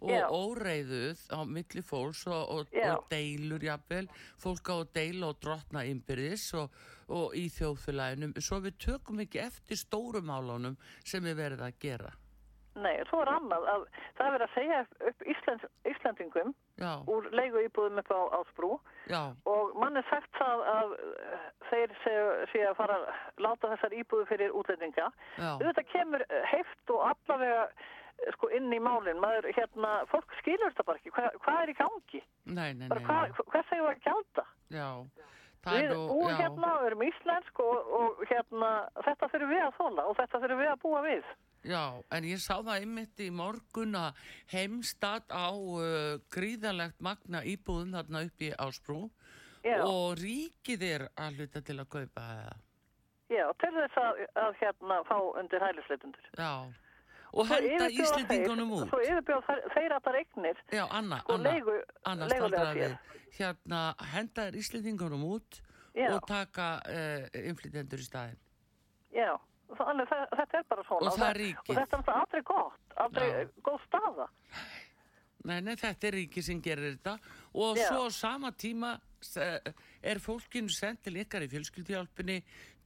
[0.02, 0.28] og Já.
[0.30, 4.06] óreiðuð á milli fólks og, og, og deilur jafnvel,
[4.42, 6.78] fólk á að deila og drotna innbyrðis og,
[7.10, 12.14] og í þjóðfélaginu, svo við tökum ekki eftir stórum álánum sem við verðum að gera.
[12.78, 13.84] Nei, svo er annað að
[14.18, 14.80] það er verið að segja
[15.10, 16.92] upp Íslands, Íslandingum Já.
[17.10, 18.72] úr leigu íbúðum upp á Ásbrú
[19.50, 20.94] og mann er sagt það að
[21.72, 23.08] þeir sé að fara að
[23.48, 25.10] láta þessar íbúðu fyrir útlendinga.
[25.40, 27.66] Þetta kemur heift og allavega
[28.36, 31.78] sko inn í málinn, maður hérna fólk skilur þetta bara ekki, Hva, hvað er í
[31.78, 32.22] gangi?
[32.46, 34.90] Nei, nei, nei, hvað, hvað segum við að gælda já
[35.68, 38.72] við búum hérna, við erum íslensk og, og hérna
[39.04, 41.32] þetta fyrir við að þóla og þetta fyrir við að búa við.
[41.68, 41.82] Já,
[42.16, 44.22] en ég sá það einmitt í morgun að
[44.54, 49.02] heimstat á uh, gríðalegt magna íbúðum þarna upp í Ásbrú
[49.66, 49.82] já.
[49.84, 52.56] og ríkið er að hluta til að kaupa það
[53.34, 56.52] já, til þess að, að hérna fá undir hælisleitundur já
[57.34, 58.88] og henda Íslendingunum út.
[58.92, 61.78] Svo yfirbjóð þeir að það regnir Já, Anna, sko, Anna, leigu,
[62.12, 62.30] Anna
[62.78, 62.98] við,
[63.40, 63.82] hérna
[64.14, 65.62] henda Íslendingunum út
[65.98, 66.12] Já.
[66.14, 68.42] og taka uh, inflytendur í staðin
[69.16, 69.34] Já,
[69.78, 73.48] þannig þetta er bara svona og, það, og þetta er aldrei gott aldrei Já.
[73.66, 74.28] góð staða.
[75.48, 77.18] Nei, nei, þetta er ríki sem gerir þetta.
[77.56, 77.88] Og Já.
[77.92, 78.96] svo sama tíma
[80.04, 82.42] er fólkinu sendt til ykkar í fjölskyldihjálpunni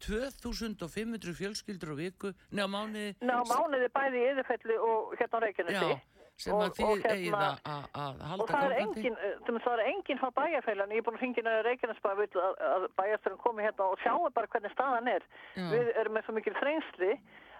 [0.05, 5.99] 2500 fjölskyldur á viku Ná mánuði Ná mánuði bæði í yfirfelli og hérna á Reykjanesi.
[6.41, 10.31] Sem að þið hérna, eigið að halda og það er engin, það er engin frá
[10.39, 14.49] bæjarfælan ég er búin að hringina Reykjanesbæð að, að bæjarstæðin komi hérna og sjáu bara
[14.55, 15.27] hvernig staðan er.
[15.53, 15.67] Já.
[15.75, 17.11] við erum með svo mikil þreynsli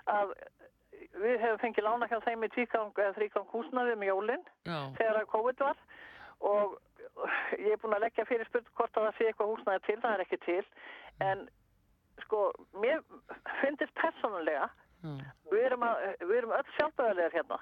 [0.10, 0.34] að
[1.22, 4.46] við hefum fengið lána hjá þeim í tvíkang eða þríkang húsnaði með jólinn
[4.98, 5.82] þegar COVID var.
[6.52, 6.78] Og
[7.60, 10.16] ég er búin að leggja fyrir spurt hvort að það sé eitthvað húsnaði til, það
[10.16, 10.64] er ekki til.
[11.22, 11.44] En
[12.26, 12.47] sko
[12.84, 13.03] mér
[13.61, 14.69] finnst personulega
[15.51, 17.61] við erum, að, við erum öll sjálfbæðarlegar hérna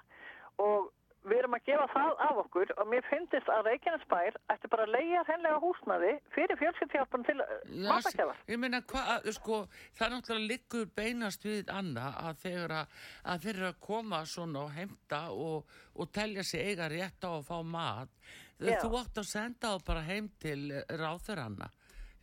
[0.60, 0.90] og
[1.28, 4.94] við erum að gefa það af okkur og mér finnst að Reykjanesbær ætti bara að
[4.96, 7.36] leia hennilega húsnaði fyrir fjölskyldhjálpun til
[7.88, 8.40] matakjafar.
[8.48, 8.80] Ég meina,
[9.36, 9.60] sko,
[9.98, 13.02] það náttúrulega liggur beinast við Anna að þeir að,
[13.36, 13.50] að,
[13.84, 18.16] koma svona og heimta og, og telja sig eiga rétt á að fá mat.
[18.60, 18.80] Já.
[18.80, 20.62] Þú átt að senda það bara heim til
[21.00, 21.70] ráþur Anna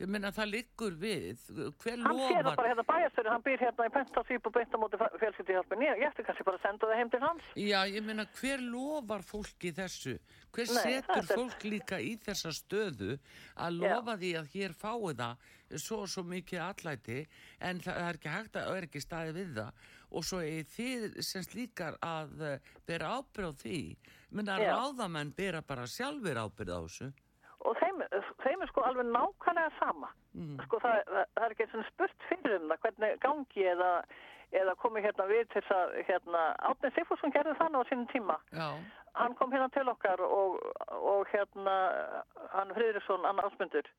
[0.01, 1.43] ég minna það liggur við.
[1.81, 4.55] Hver hann lofar hann sér það bara hérna bæjastöru, hann býr hérna í pentasýp og
[4.57, 7.51] beintamóti fjölsýttihjálpin ég eftir kannski bara að senda það heim til hans.
[7.57, 10.17] Já, ég minna hver lofar fólki þessu?
[10.57, 11.69] Hver Nei, setur fólk er...
[11.73, 13.17] líka í þessa stöðu
[13.57, 14.21] að lofa já.
[14.23, 17.21] því að hér fái það svo og svo mikið allæti
[17.67, 19.85] en það er ekki hægt að er ekki staði við það.
[20.17, 23.81] Og svo er þið sem slíkar að eh, bera ábyrð á því.
[24.37, 27.15] Minna ráðamenn bera bara sjálfur ábyrð á þessu
[27.67, 28.03] og þeim,
[28.45, 30.57] þeim er sko alveg nákvæmlega sama mm.
[30.67, 33.91] sko það, það, það er ekki eins og spurt fyrir um það hvernig gangi eða,
[34.63, 38.39] eða komi hérna við til þess að hérna, Átni Sifursson gerði þannig á sínum tíma
[38.57, 38.69] Já.
[39.21, 40.61] hann kom hérna til okkar og,
[40.97, 41.77] og hérna
[42.55, 43.91] hann Friðriksson, Anna Ásmundur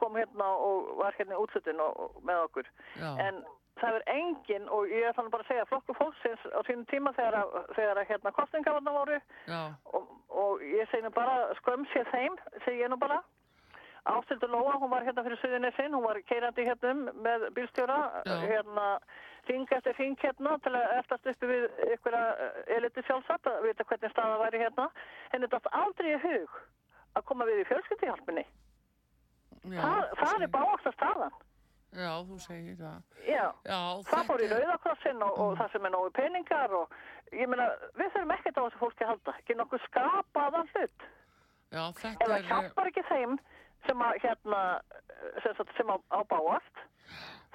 [0.00, 1.84] kom hérna og var hérna í útsutin
[2.24, 3.12] með okkur Já.
[3.28, 3.44] en
[3.80, 7.38] það er engin og ég ætla bara að segja flokku fólksins á sínum tíma þegar
[7.42, 9.18] að, þegar að hérna kostningavarna voru.
[9.92, 10.12] Og,
[10.42, 13.22] og ég segi nú bara skömm sér þeim, segi ég nú bara.
[14.06, 17.96] Ástildur Lóa, hún var hérna fyrir suðinni sinn, hún var keirandi hérna um með bílstjóra,
[18.28, 18.36] Já.
[18.52, 18.84] hérna
[19.48, 21.66] hring eftir hring hérna til að eftir uppi við
[21.96, 22.16] ykkur
[22.76, 24.86] eliti sjálfsagt að vita hvernig staða væri hérna.
[25.34, 26.62] Henni dætt aldrei í hug
[27.16, 28.46] að koma við í fjölskyldihjálpunni
[29.74, 31.36] það, það er báast að staðan
[31.96, 32.96] Já, þú segir það.
[33.24, 33.78] Já, Já
[34.10, 35.60] það fór í Rauðakrossin og, og mm.
[35.60, 36.96] það sem er nógu peningar og
[37.32, 41.06] ég meina, við þurfum ekkert á þessu fólki að halda, ekki nokkuð skapaðan hlut.
[41.72, 42.26] Já, þetta er...
[42.26, 43.38] Ef það hjálpar ekki þeim
[43.86, 44.62] sem að, hérna,
[45.44, 46.82] sem, sem á, á báast,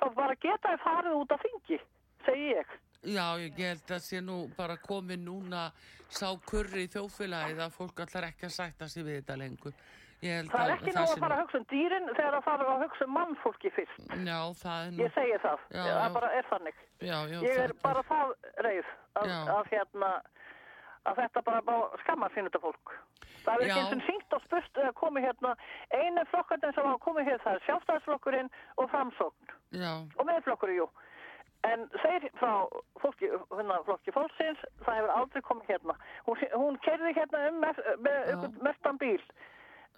[0.01, 1.81] þá bara geta þið farið út af þingi,
[2.27, 2.77] segi ég.
[3.01, 5.69] Já, ég held að sé nú bara komið núna
[6.11, 9.77] sá kurri í þjófélagið að fólk allar ekki að sætta sig við þetta lengur.
[10.21, 13.05] Það er ekki nú að fara að hugsa um dýrin þegar það fara að hugsa
[13.07, 14.01] um mannfólki fyrst.
[14.21, 14.99] Já, það er nú...
[15.01, 16.11] Ég segi það, já, það já.
[16.17, 16.81] bara er þannig.
[17.01, 18.33] Já, já, ég er bara það
[18.67, 20.09] reið að, að, hérna,
[21.09, 22.93] að þetta bara bá skamma sín þetta fólk.
[23.41, 25.55] Það er ekki eins og syngt og spust að komi hérna,
[25.97, 29.55] einu flokkarinn sem hafa komið hér það er sjálfstæðsflokkurinn og framsókn.
[29.73, 29.93] Já.
[30.21, 30.91] Og meðflokkurinn, jú.
[31.65, 32.53] En þeir frá
[33.01, 35.97] fólki, hérna, flokki fólksins, það hefur aldrei komið hérna.
[36.29, 39.17] Hún, hún kerði hérna um með, með mestan bíl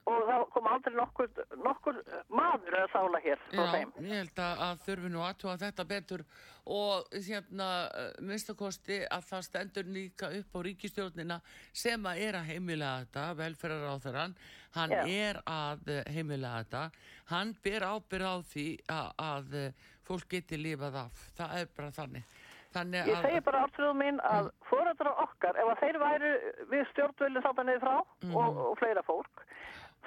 [0.10, 1.30] og þá kom aldrei nokkur,
[1.64, 2.00] nokkur
[2.34, 3.62] maður að sála hér Já,
[4.04, 6.26] ég held að, að þurfi nú aðtúa þetta betur
[6.74, 11.40] og hérna eh, minnstakosti að það stendur líka upp á ríkistjórnina
[11.72, 14.38] sem að er að heimila þetta velferðar á þeirran
[14.78, 15.04] hann Já.
[15.30, 16.86] er að heimila þetta
[17.34, 19.60] hann ber ábyrð á því að, að
[20.08, 22.42] fólk geti lífað af það er bara þannig
[22.74, 24.66] Ég segi bara afturðum mín að mm.
[24.66, 26.32] fóröldra okkar, ef að þeir væri
[26.72, 28.34] við stjórnvölinn þáttan niður frá mm.
[28.42, 29.44] og, og fleira fólk,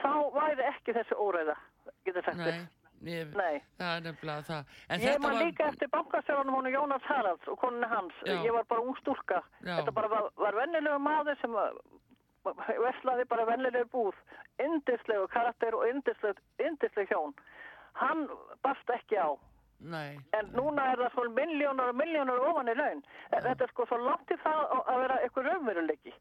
[0.03, 1.57] þá væri ekki þessi óræða,
[2.07, 2.67] getur sagt þess.
[3.05, 4.77] Ég, Nei, það er nefnilega það.
[4.89, 5.35] En ég var...
[5.37, 8.15] líka eftir bankastjóðanum honu Jónas Haralds og konunni hans.
[8.25, 8.39] Já.
[8.41, 9.43] Ég var bara ung stúlka.
[9.61, 9.75] Já.
[9.75, 11.59] Þetta bara var, var vennilegu maður sem
[12.87, 14.23] veslaði bara vennilegu búð.
[14.65, 17.37] Indislegu karakter og indisleg hjón.
[18.01, 18.25] Hann
[18.65, 19.37] barst ekki á.
[19.85, 20.17] Nei.
[20.33, 23.05] En núna er það svona miljónar og miljónar ofan í laun.
[23.35, 26.17] Þetta er sko svo langt í það að vera eitthvað raunveruleiki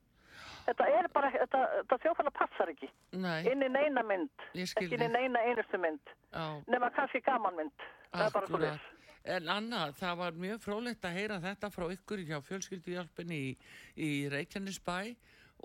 [0.65, 3.45] þetta er bara, þetta, þetta þjófæla passar ekki Nei.
[3.51, 6.13] inn í neina mynd ekki inn í neina einustu mynd
[6.71, 7.87] nema kannski gaman mynd.
[8.15, 8.91] Þess
[9.25, 13.47] En Anna, það var mjög frólægt að heyra þetta frá ykkur hjá fjölskylduhjálpinni í,
[13.97, 14.99] í Reykjanesbæ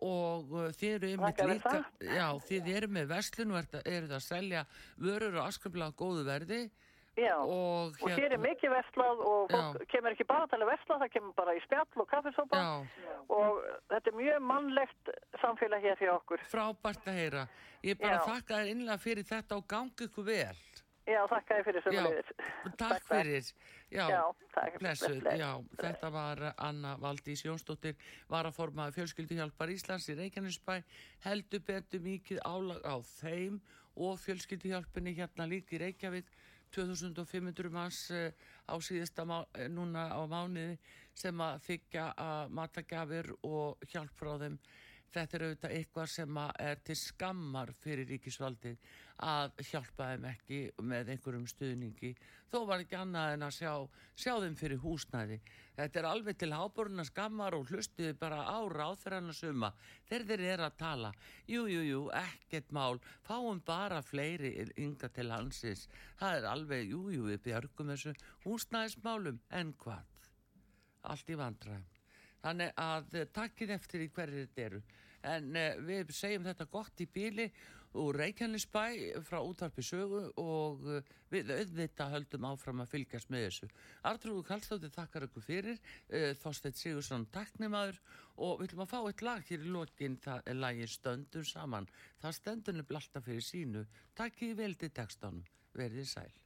[0.07, 4.24] og uh, þið eru með líka, já, þið eru með vestlun og eru það að
[4.24, 4.62] selja
[4.96, 6.61] vörur og askabla á góðu verði
[7.18, 9.86] Já, og, hérna, og hér er mikið vestlað og fólk já.
[9.90, 12.61] kemur ekki bara til að vestla, það kemur bara í spjall og kaffesópa
[13.34, 13.58] og
[13.90, 15.11] þetta er mjög mannlegt
[15.42, 16.44] samfélag hér fyrir okkur.
[16.52, 17.42] Frábært að heyra.
[17.82, 20.62] Ég bara þakka þér innlega fyrir þetta og gangi ykkur vel.
[21.11, 22.32] Já, þakka þið fyrir sem leiðis.
[22.78, 23.50] Takk fyrir.
[23.90, 24.22] Já, já
[24.54, 24.78] takk.
[24.78, 25.48] Blessuð, já,
[25.80, 27.96] þetta var Anna Valdís Jónsdóttir,
[28.30, 30.76] varaformaði fjölskylduhjálpar Íslands í Reykjanesbæ,
[31.26, 33.58] heldur betur mikið álag á þeim
[33.98, 36.30] og fjölskylduhjálpunni hérna líka í Reykjavík
[36.74, 38.32] 2500 manns eh,
[38.70, 40.78] á síðasta eh, núna á mánuði
[41.14, 44.58] sem að þykja að matagjafir og hjálp frá þeim
[45.14, 48.72] þetta er auðvitað eitthvað sem er til skammar fyrir ríkisvaldi
[49.26, 52.12] að hjálpa þeim ekki með einhverjum stuðningi.
[52.50, 53.72] Þó var ekki annað en að sjá,
[54.16, 55.40] sjá þeim fyrir húsnæði.
[55.76, 59.72] Þetta er alveg til háboruna skammar og hlustuði bara á ráþræna suma.
[60.08, 61.12] Þeir þeir eru að tala.
[61.46, 63.00] Jújújú, jú, jú, ekkert mál.
[63.26, 65.86] Fáum bara fleiri ynga til hansins
[66.20, 69.40] það er alveg, jújú, jú, við björgum þessu húsnæðismálum.
[69.50, 70.20] En hvað?
[71.11, 71.88] Allt í vandræðum
[72.45, 74.80] þannig að eh, takkið eftir í hverju þetta eru.
[75.30, 77.51] En uh, við segjum þetta gott í bíli
[78.01, 78.84] úr Reykjanesbæ
[79.26, 83.70] frá útvarpi sögu og uh, við auðvitað höldum áfram að fylgjast með þessu.
[84.09, 85.80] Artrúðu Kallstóttir þakkar ykkur fyrir
[86.41, 88.01] Þorstedt Sigursson taknimaður
[88.41, 91.91] og við viljum að fá eitt lag hér í lokin það er lagið Stöndum saman.
[92.22, 93.84] Það stendunum blallta fyrir sínu.
[94.18, 95.45] Takkið vel til textanum,
[95.76, 96.39] verðið sæl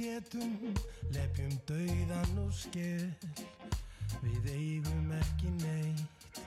[0.00, 0.52] getum
[1.12, 3.10] lepjum dauðan og skell
[4.22, 6.38] við eigum ekki neitt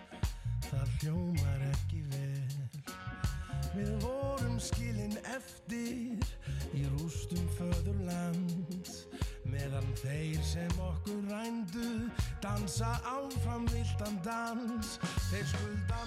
[0.65, 2.63] það hljómar ekki vel.
[3.75, 6.17] Við vorum skilin eftir
[6.73, 8.89] í rústum föðurland
[9.53, 12.09] meðan þeir sem okkur rændu
[12.41, 14.97] dansa áfram viltan dans.
[15.29, 16.01] Þeir skulda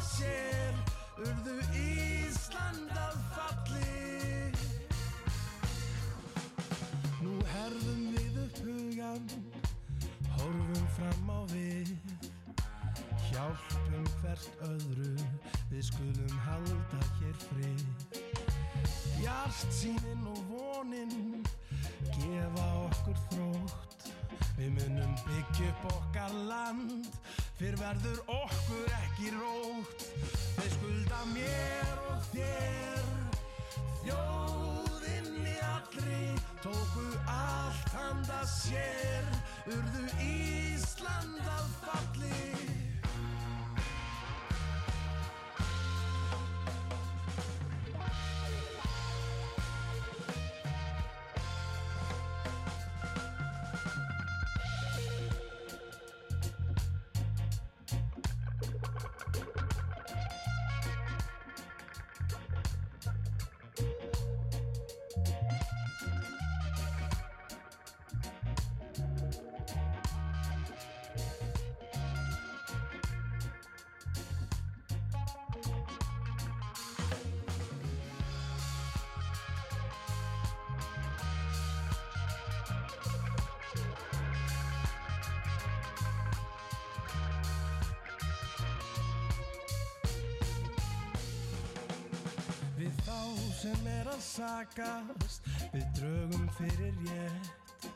[0.00, 0.74] sér
[1.16, 4.52] urðu Ísland af falli.
[7.22, 9.24] Nú herðum við upp hugan
[10.36, 11.94] horfum fram á við.
[13.26, 15.14] Hjálpum hvert öðru
[15.72, 17.86] við skulum halda hér frið.
[19.16, 21.44] Hjart sínin og vonin
[22.12, 24.10] gefa okkur þrótt.
[24.56, 27.08] Við munum byggja upp okkar land
[27.56, 28.35] fyrr verður okkur
[94.36, 95.46] sakast.
[95.72, 97.86] Við draugum fyrir rétt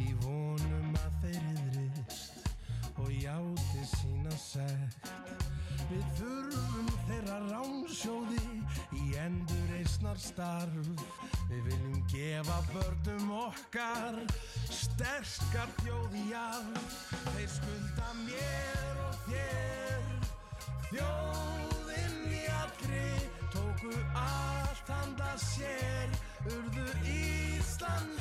[0.00, 2.50] í vonum að þeir yðrist
[3.02, 5.10] og játi sína segt
[5.90, 8.44] við þurfum þeirra ránsjóði
[9.00, 10.90] í endur eisnar starf.
[11.50, 14.22] Við viljum gefa börnum okkar
[14.70, 17.02] sterskar þjóði jarf
[17.34, 17.84] þeir skur
[27.84, 28.13] sun.